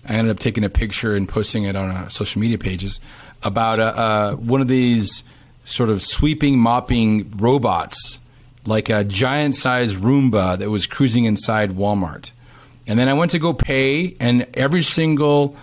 I 0.08 0.14
ended 0.14 0.30
up 0.30 0.38
taking 0.38 0.64
a 0.64 0.70
picture 0.70 1.16
and 1.16 1.28
posting 1.28 1.64
it 1.64 1.74
on 1.74 1.90
our 1.90 2.10
social 2.10 2.40
media 2.40 2.58
pages 2.58 3.00
about 3.42 3.80
uh, 3.80 3.82
uh, 3.82 4.32
one 4.34 4.60
of 4.60 4.68
these 4.68 5.24
sort 5.64 5.90
of 5.90 6.02
sweeping, 6.02 6.58
mopping 6.58 7.32
robots, 7.36 8.20
like 8.66 8.88
a 8.88 9.02
giant 9.02 9.56
sized 9.56 9.96
Roomba 9.96 10.58
that 10.58 10.70
was 10.70 10.86
cruising 10.86 11.24
inside 11.24 11.72
Walmart. 11.72 12.30
And 12.86 12.98
then 12.98 13.08
I 13.08 13.14
went 13.14 13.32
to 13.32 13.40
go 13.40 13.52
pay, 13.52 14.16
and 14.20 14.46
every 14.54 14.82
single 14.82 15.56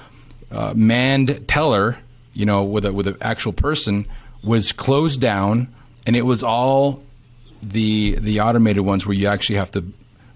uh, 0.52 0.74
manned 0.76 1.48
teller, 1.48 1.98
you 2.34 2.46
know, 2.46 2.64
with 2.64 2.86
a, 2.86 2.92
with 2.92 3.08
an 3.08 3.18
actual 3.22 3.54
person, 3.54 4.06
was 4.44 4.72
closed 4.72 5.22
down, 5.22 5.74
and 6.06 6.16
it 6.16 6.24
was 6.24 6.44
all 6.44 7.02
the 7.62 8.16
the 8.20 8.42
automated 8.42 8.84
ones 8.84 9.06
where 9.06 9.16
you 9.16 9.28
actually 9.28 9.56
have 9.56 9.72
to 9.72 9.86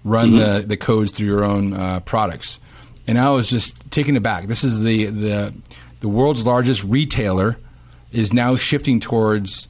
run 0.04 0.30
mm-hmm. 0.30 0.60
the, 0.60 0.66
the 0.68 0.76
codes 0.76 1.10
through 1.10 1.26
your 1.26 1.44
own 1.44 1.74
uh, 1.74 2.00
products 2.00 2.60
and 3.08 3.18
I 3.18 3.30
was 3.30 3.48
just 3.48 3.90
taken 3.90 4.16
aback. 4.16 4.46
This 4.46 4.62
is 4.62 4.80
the 4.80 5.06
the 5.06 5.54
the 6.00 6.08
world's 6.08 6.44
largest 6.44 6.84
retailer 6.84 7.56
is 8.12 8.32
now 8.32 8.54
shifting 8.54 9.00
towards 9.00 9.66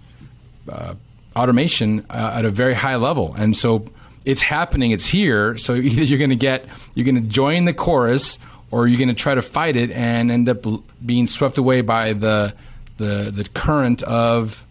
uh, 0.68 0.94
automation 1.34 2.04
uh, 2.10 2.32
at 2.34 2.44
a 2.44 2.50
very 2.50 2.74
high 2.74 2.96
level, 2.96 3.34
and 3.38 3.56
so 3.56 3.86
it's 4.24 4.42
happening. 4.42 4.90
It's 4.90 5.06
here. 5.06 5.56
So 5.56 5.74
either 5.76 6.02
you're 6.02 6.18
going 6.18 6.30
to 6.30 6.36
get 6.36 6.66
you're 6.94 7.06
going 7.06 7.22
to 7.22 7.28
join 7.28 7.64
the 7.64 7.72
chorus, 7.72 8.38
or 8.72 8.88
you're 8.88 8.98
going 8.98 9.08
to 9.08 9.14
try 9.14 9.36
to 9.36 9.42
fight 9.42 9.76
it 9.76 9.92
and 9.92 10.30
end 10.30 10.48
up 10.48 10.66
being 11.06 11.28
swept 11.28 11.58
away 11.58 11.80
by 11.80 12.12
the 12.12 12.52
the 12.98 13.32
the 13.32 13.44
current 13.54 14.02
of 14.02 14.64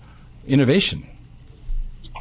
innovation. 0.48 1.08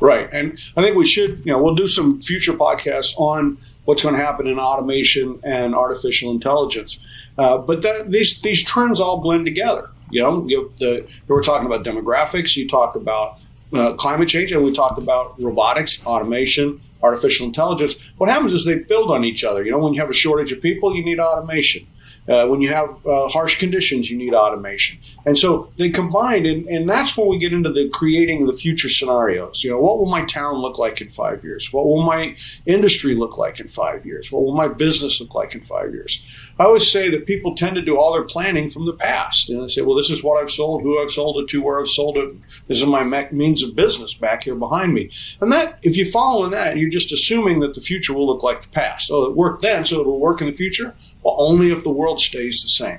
Right. 0.00 0.30
And 0.32 0.52
I 0.76 0.82
think 0.82 0.96
we 0.96 1.06
should, 1.06 1.42
you 1.44 1.52
know, 1.52 1.62
we'll 1.62 1.74
do 1.74 1.86
some 1.86 2.20
future 2.20 2.52
podcasts 2.52 3.14
on 3.16 3.58
what's 3.84 4.02
going 4.02 4.14
to 4.14 4.20
happen 4.20 4.46
in 4.46 4.58
automation 4.58 5.40
and 5.42 5.74
artificial 5.74 6.30
intelligence. 6.32 7.00
Uh, 7.38 7.58
but 7.58 7.82
that, 7.82 8.10
these, 8.10 8.40
these 8.40 8.62
trends 8.62 9.00
all 9.00 9.20
blend 9.20 9.46
together. 9.46 9.88
You 10.10 10.22
know, 10.22 10.46
you 10.46 10.72
the, 10.78 11.06
we're 11.26 11.42
talking 11.42 11.66
about 11.66 11.84
demographics, 11.84 12.56
you 12.56 12.68
talk 12.68 12.94
about 12.94 13.38
uh, 13.72 13.94
climate 13.94 14.28
change, 14.28 14.52
and 14.52 14.62
we 14.62 14.72
talk 14.72 14.98
about 14.98 15.40
robotics, 15.40 16.04
automation, 16.04 16.80
artificial 17.02 17.46
intelligence. 17.46 17.96
What 18.18 18.30
happens 18.30 18.52
is 18.52 18.64
they 18.64 18.78
build 18.78 19.10
on 19.10 19.24
each 19.24 19.44
other. 19.44 19.64
You 19.64 19.72
know, 19.72 19.78
when 19.78 19.94
you 19.94 20.00
have 20.00 20.10
a 20.10 20.14
shortage 20.14 20.52
of 20.52 20.62
people, 20.62 20.94
you 20.94 21.04
need 21.04 21.18
automation. 21.18 21.86
Uh, 22.28 22.46
when 22.46 22.60
you 22.60 22.68
have 22.68 22.88
uh, 23.06 23.28
harsh 23.28 23.58
conditions, 23.58 24.10
you 24.10 24.16
need 24.16 24.34
automation. 24.34 24.98
And 25.24 25.38
so 25.38 25.70
they 25.76 25.90
combine, 25.90 26.44
and, 26.46 26.66
and 26.66 26.88
that's 26.88 27.16
when 27.16 27.28
we 27.28 27.38
get 27.38 27.52
into 27.52 27.72
the 27.72 27.88
creating 27.90 28.46
the 28.46 28.52
future 28.52 28.88
scenarios. 28.88 29.62
You 29.62 29.70
know, 29.70 29.78
what 29.78 29.98
will 29.98 30.06
my 30.06 30.24
town 30.24 30.56
look 30.56 30.78
like 30.78 31.00
in 31.00 31.08
five 31.08 31.44
years? 31.44 31.72
What 31.72 31.86
will 31.86 32.02
my 32.02 32.36
industry 32.66 33.14
look 33.14 33.38
like 33.38 33.60
in 33.60 33.68
five 33.68 34.04
years? 34.04 34.32
What 34.32 34.42
will 34.42 34.54
my 34.54 34.68
business 34.68 35.20
look 35.20 35.34
like 35.34 35.54
in 35.54 35.60
five 35.60 35.92
years? 35.92 36.24
I 36.58 36.64
always 36.64 36.90
say 36.90 37.10
that 37.10 37.26
people 37.26 37.54
tend 37.54 37.76
to 37.76 37.82
do 37.82 37.98
all 37.98 38.14
their 38.14 38.24
planning 38.24 38.70
from 38.70 38.86
the 38.86 38.94
past. 38.94 39.50
And 39.50 39.62
they 39.62 39.68
say, 39.68 39.82
well, 39.82 39.96
this 39.96 40.10
is 40.10 40.24
what 40.24 40.42
I've 40.42 40.50
sold, 40.50 40.82
who 40.82 41.00
I've 41.00 41.10
sold 41.10 41.38
it 41.42 41.48
to, 41.50 41.62
where 41.62 41.78
I've 41.78 41.88
sold 41.88 42.16
it. 42.16 42.34
This 42.66 42.80
is 42.80 42.86
my 42.86 43.04
means 43.30 43.62
of 43.62 43.76
business 43.76 44.14
back 44.14 44.44
here 44.44 44.54
behind 44.54 44.94
me. 44.94 45.10
And 45.40 45.52
that, 45.52 45.78
if 45.82 45.96
you 45.96 46.10
follow 46.10 46.44
in 46.44 46.50
that, 46.52 46.76
you're 46.76 46.90
just 46.90 47.12
assuming 47.12 47.60
that 47.60 47.74
the 47.74 47.80
future 47.80 48.14
will 48.14 48.26
look 48.26 48.42
like 48.42 48.62
the 48.62 48.68
past. 48.68 49.08
So 49.08 49.24
it 49.24 49.36
worked 49.36 49.62
then, 49.62 49.84
so 49.84 50.00
it 50.00 50.06
will 50.06 50.18
work 50.18 50.40
in 50.40 50.46
the 50.46 50.52
future. 50.54 50.94
Well, 51.22 51.36
only 51.38 51.72
if 51.72 51.84
the 51.84 51.92
world 51.92 52.15
stays 52.20 52.62
the 52.62 52.68
same. 52.68 52.98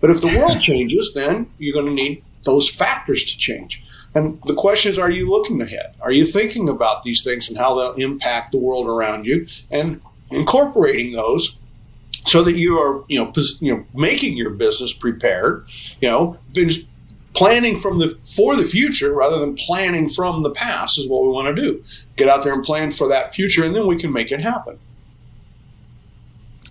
But 0.00 0.10
if 0.10 0.20
the 0.20 0.38
world 0.38 0.60
changes, 0.62 1.12
then 1.14 1.50
you're 1.58 1.74
going 1.74 1.86
to 1.86 1.92
need 1.92 2.22
those 2.44 2.70
factors 2.70 3.24
to 3.24 3.38
change. 3.38 3.82
And 4.14 4.40
the 4.46 4.54
question 4.54 4.90
is, 4.90 4.98
are 4.98 5.10
you 5.10 5.30
looking 5.30 5.60
ahead? 5.60 5.94
Are 6.00 6.10
you 6.10 6.24
thinking 6.24 6.68
about 6.68 7.04
these 7.04 7.22
things 7.22 7.48
and 7.48 7.58
how 7.58 7.74
they'll 7.74 7.92
impact 7.92 8.52
the 8.52 8.58
world 8.58 8.86
around 8.86 9.26
you 9.26 9.46
and 9.70 10.00
incorporating 10.30 11.12
those 11.12 11.56
so 12.26 12.42
that 12.42 12.56
you 12.56 12.78
are, 12.78 13.04
you 13.08 13.18
know, 13.18 13.32
you 13.60 13.74
know, 13.74 13.84
making 13.94 14.36
your 14.36 14.50
business 14.50 14.92
prepared, 14.92 15.66
you 16.00 16.08
know, 16.08 16.38
planning 17.34 17.76
from 17.76 17.98
the 17.98 18.18
for 18.34 18.56
the 18.56 18.64
future 18.64 19.12
rather 19.12 19.38
than 19.38 19.54
planning 19.54 20.08
from 20.08 20.42
the 20.42 20.50
past 20.50 20.98
is 20.98 21.08
what 21.08 21.22
we 21.22 21.28
want 21.28 21.54
to 21.54 21.62
do. 21.62 21.82
Get 22.16 22.28
out 22.28 22.42
there 22.42 22.52
and 22.52 22.62
plan 22.62 22.90
for 22.90 23.08
that 23.08 23.34
future, 23.34 23.64
and 23.64 23.74
then 23.74 23.86
we 23.86 23.96
can 23.96 24.12
make 24.12 24.32
it 24.32 24.40
happen. 24.40 24.78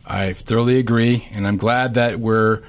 I 0.05 0.33
thoroughly 0.33 0.77
agree, 0.77 1.27
and 1.31 1.47
I'm 1.47 1.57
glad 1.57 1.93
that 1.95 2.19
we're 2.19 2.63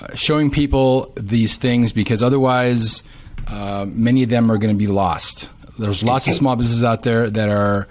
uh, 0.00 0.14
showing 0.14 0.50
people 0.50 1.12
these 1.16 1.56
things 1.56 1.92
because 1.92 2.22
otherwise, 2.22 3.02
uh, 3.48 3.86
many 3.88 4.22
of 4.22 4.30
them 4.30 4.50
are 4.50 4.58
going 4.58 4.74
to 4.74 4.78
be 4.78 4.86
lost. 4.86 5.50
There's 5.78 6.02
lots 6.02 6.26
of 6.26 6.34
small 6.34 6.56
businesses 6.56 6.84
out 6.84 7.02
there 7.02 7.28
that 7.28 7.48
are 7.50 7.86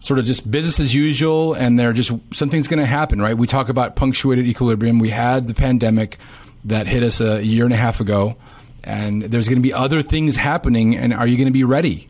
sort 0.00 0.18
of 0.18 0.24
just 0.24 0.50
business 0.50 0.80
as 0.80 0.94
usual, 0.94 1.54
and 1.54 1.78
they're 1.78 1.92
just 1.92 2.12
something's 2.32 2.66
going 2.66 2.80
to 2.80 2.86
happen, 2.86 3.22
right? 3.22 3.36
We 3.36 3.46
talk 3.46 3.68
about 3.68 3.94
punctuated 3.94 4.46
equilibrium. 4.46 4.98
We 4.98 5.10
had 5.10 5.46
the 5.46 5.54
pandemic 5.54 6.18
that 6.64 6.86
hit 6.86 7.02
us 7.02 7.20
a 7.20 7.44
year 7.44 7.64
and 7.64 7.72
a 7.72 7.76
half 7.76 8.00
ago, 8.00 8.36
and 8.82 9.22
there's 9.22 9.48
going 9.48 9.58
to 9.58 9.62
be 9.62 9.72
other 9.72 10.02
things 10.02 10.34
happening. 10.36 10.96
And 10.96 11.14
are 11.14 11.26
you 11.26 11.36
going 11.36 11.46
to 11.46 11.52
be 11.52 11.64
ready? 11.64 12.08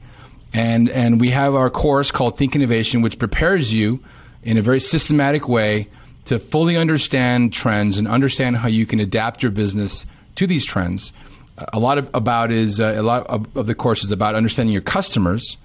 And 0.55 0.89
and 0.89 1.21
we 1.21 1.31
have 1.31 1.55
our 1.55 1.69
course 1.71 2.11
called 2.11 2.39
Think 2.39 2.57
Innovation, 2.57 3.03
which 3.03 3.19
prepares 3.19 3.73
you 3.73 4.03
in 4.43 4.57
a 4.57 4.63
very 4.63 4.81
systematic 4.81 5.49
way 5.49 5.89
to 6.27 6.39
fully 6.39 6.77
understand 6.77 7.53
trends 7.53 7.99
and 7.99 8.07
understand 8.07 8.57
how 8.57 8.69
you 8.69 8.87
can 8.87 9.01
adapt 9.01 9.43
your 9.43 9.53
business 9.53 10.07
to 10.37 10.47
these 10.47 10.65
trends. 10.65 11.13
A 11.73 11.79
lot 11.79 11.99
of, 11.99 12.09
about 12.15 12.51
is 12.51 12.81
uh, 12.81 12.95
a 12.97 13.03
lot 13.03 13.27
of, 13.27 13.57
of 13.57 13.67
the 13.67 13.75
course 13.75 14.05
is 14.05 14.13
about 14.13 14.35
understanding 14.35 14.73
your 14.73 14.83
customers 14.83 15.57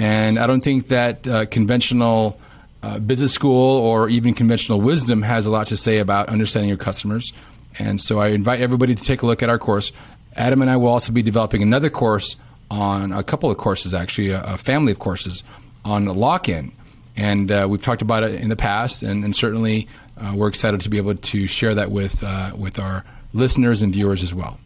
and 0.00 0.38
I 0.38 0.46
don't 0.46 0.62
think 0.62 0.88
that 0.88 1.28
uh, 1.28 1.44
conventional 1.44 2.40
uh, 2.82 2.98
business 2.98 3.34
school 3.34 3.76
or 3.76 4.08
even 4.08 4.32
conventional 4.32 4.80
wisdom 4.80 5.20
has 5.20 5.44
a 5.44 5.50
lot 5.50 5.66
to 5.66 5.76
say 5.76 5.98
about 5.98 6.30
understanding 6.30 6.70
your 6.70 6.78
customers. 6.78 7.34
And 7.78 8.00
so 8.00 8.18
I 8.18 8.28
invite 8.28 8.62
everybody 8.62 8.94
to 8.94 9.04
take 9.04 9.20
a 9.20 9.26
look 9.26 9.42
at 9.42 9.50
our 9.50 9.58
course. 9.58 9.92
Adam 10.36 10.62
and 10.62 10.70
I 10.70 10.78
will 10.78 10.88
also 10.88 11.12
be 11.12 11.20
developing 11.20 11.62
another 11.62 11.90
course 11.90 12.36
on 12.70 13.12
a 13.12 13.22
couple 13.22 13.50
of 13.50 13.58
courses, 13.58 13.92
actually, 13.92 14.30
a, 14.30 14.42
a 14.42 14.56
family 14.56 14.92
of 14.92 14.98
courses 14.98 15.44
on 15.84 16.06
lock 16.06 16.48
in. 16.48 16.72
And 17.20 17.52
uh, 17.52 17.66
we've 17.68 17.82
talked 17.82 18.00
about 18.00 18.22
it 18.22 18.40
in 18.40 18.48
the 18.48 18.56
past, 18.56 19.02
and, 19.02 19.22
and 19.24 19.36
certainly 19.36 19.88
uh, 20.16 20.32
we're 20.34 20.48
excited 20.48 20.80
to 20.80 20.88
be 20.88 20.96
able 20.96 21.14
to 21.14 21.46
share 21.46 21.74
that 21.74 21.90
with, 21.90 22.24
uh, 22.24 22.52
with 22.56 22.78
our 22.78 23.04
listeners 23.34 23.82
and 23.82 23.92
viewers 23.92 24.22
as 24.22 24.32
well. 24.32 24.58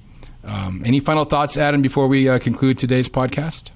Um, 0.45 0.81
any 0.85 1.01
final 1.01 1.25
thoughts, 1.25 1.57
Adam, 1.57 1.83
before 1.83 2.07
we 2.07 2.29
uh, 2.29 2.39
conclude 2.39 2.79
today's 2.79 3.09
podcast? 3.09 3.71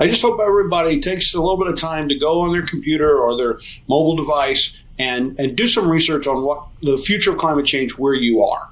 I 0.00 0.06
just 0.06 0.22
hope 0.22 0.40
everybody 0.40 0.98
takes 0.98 1.34
a 1.34 1.40
little 1.42 1.58
bit 1.58 1.66
of 1.66 1.78
time 1.78 2.08
to 2.08 2.18
go 2.18 2.40
on 2.40 2.52
their 2.52 2.62
computer 2.62 3.18
or 3.18 3.36
their 3.36 3.58
mobile 3.86 4.16
device 4.16 4.74
and, 4.98 5.38
and 5.38 5.54
do 5.54 5.68
some 5.68 5.86
research 5.86 6.26
on 6.26 6.42
what 6.42 6.66
the 6.80 6.96
future 6.96 7.32
of 7.32 7.36
climate 7.36 7.66
change 7.66 7.98
where 7.98 8.14
you 8.14 8.42
are. 8.42 8.70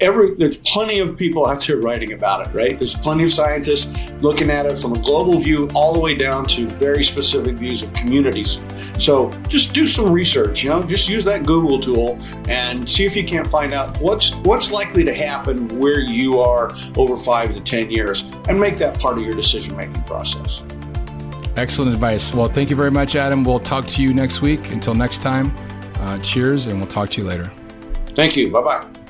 Every 0.00 0.34
there's 0.34 0.58
plenty 0.58 0.98
of 0.98 1.16
people 1.16 1.46
out 1.46 1.64
there 1.66 1.76
writing 1.78 2.12
about 2.12 2.46
it, 2.46 2.54
right? 2.54 2.76
There's 2.78 2.94
plenty 2.94 3.24
of 3.24 3.32
scientists 3.32 4.10
looking 4.20 4.50
at 4.50 4.66
it 4.66 4.78
from 4.78 4.92
a 4.92 4.98
global 4.98 5.38
view 5.38 5.68
all 5.74 5.92
the 5.92 6.00
way 6.00 6.14
down 6.14 6.46
to 6.46 6.68
very 6.68 7.02
specific 7.02 7.56
views 7.56 7.82
of 7.82 7.92
communities. 7.92 8.60
So 8.98 9.30
just 9.48 9.74
do 9.74 9.86
some 9.86 10.10
research, 10.10 10.62
you 10.62 10.70
know, 10.70 10.82
just 10.82 11.08
use 11.08 11.24
that 11.24 11.46
Google 11.46 11.80
tool 11.80 12.18
and 12.48 12.88
see 12.88 13.04
if 13.04 13.16
you 13.16 13.24
can't 13.24 13.46
find 13.46 13.72
out 13.72 13.98
what's 14.00 14.34
what's 14.36 14.70
likely 14.70 15.04
to 15.04 15.14
happen 15.14 15.78
where 15.78 16.00
you 16.00 16.40
are 16.40 16.72
over 16.96 17.16
five 17.16 17.54
to 17.54 17.60
ten 17.60 17.90
years 17.90 18.24
and 18.48 18.58
make 18.58 18.78
that 18.78 18.98
part 18.98 19.18
of 19.18 19.24
your 19.24 19.34
decision 19.34 19.76
making 19.76 20.02
process. 20.04 20.62
Excellent 21.56 21.92
advice. 21.92 22.34
Well, 22.34 22.48
thank 22.48 22.68
you 22.68 22.74
very 22.74 22.90
much, 22.90 23.14
Adam. 23.14 23.44
We'll 23.44 23.60
talk 23.60 23.86
to 23.88 24.02
you 24.02 24.12
next 24.12 24.42
week. 24.42 24.72
Until 24.72 24.94
next 24.94 25.22
time, 25.22 25.56
uh, 26.00 26.18
cheers, 26.18 26.66
and 26.66 26.78
we'll 26.78 26.88
talk 26.88 27.10
to 27.10 27.20
you 27.20 27.28
later. 27.28 27.52
Thank 28.16 28.36
you. 28.36 28.50
Bye 28.50 28.62
bye. 28.62 29.03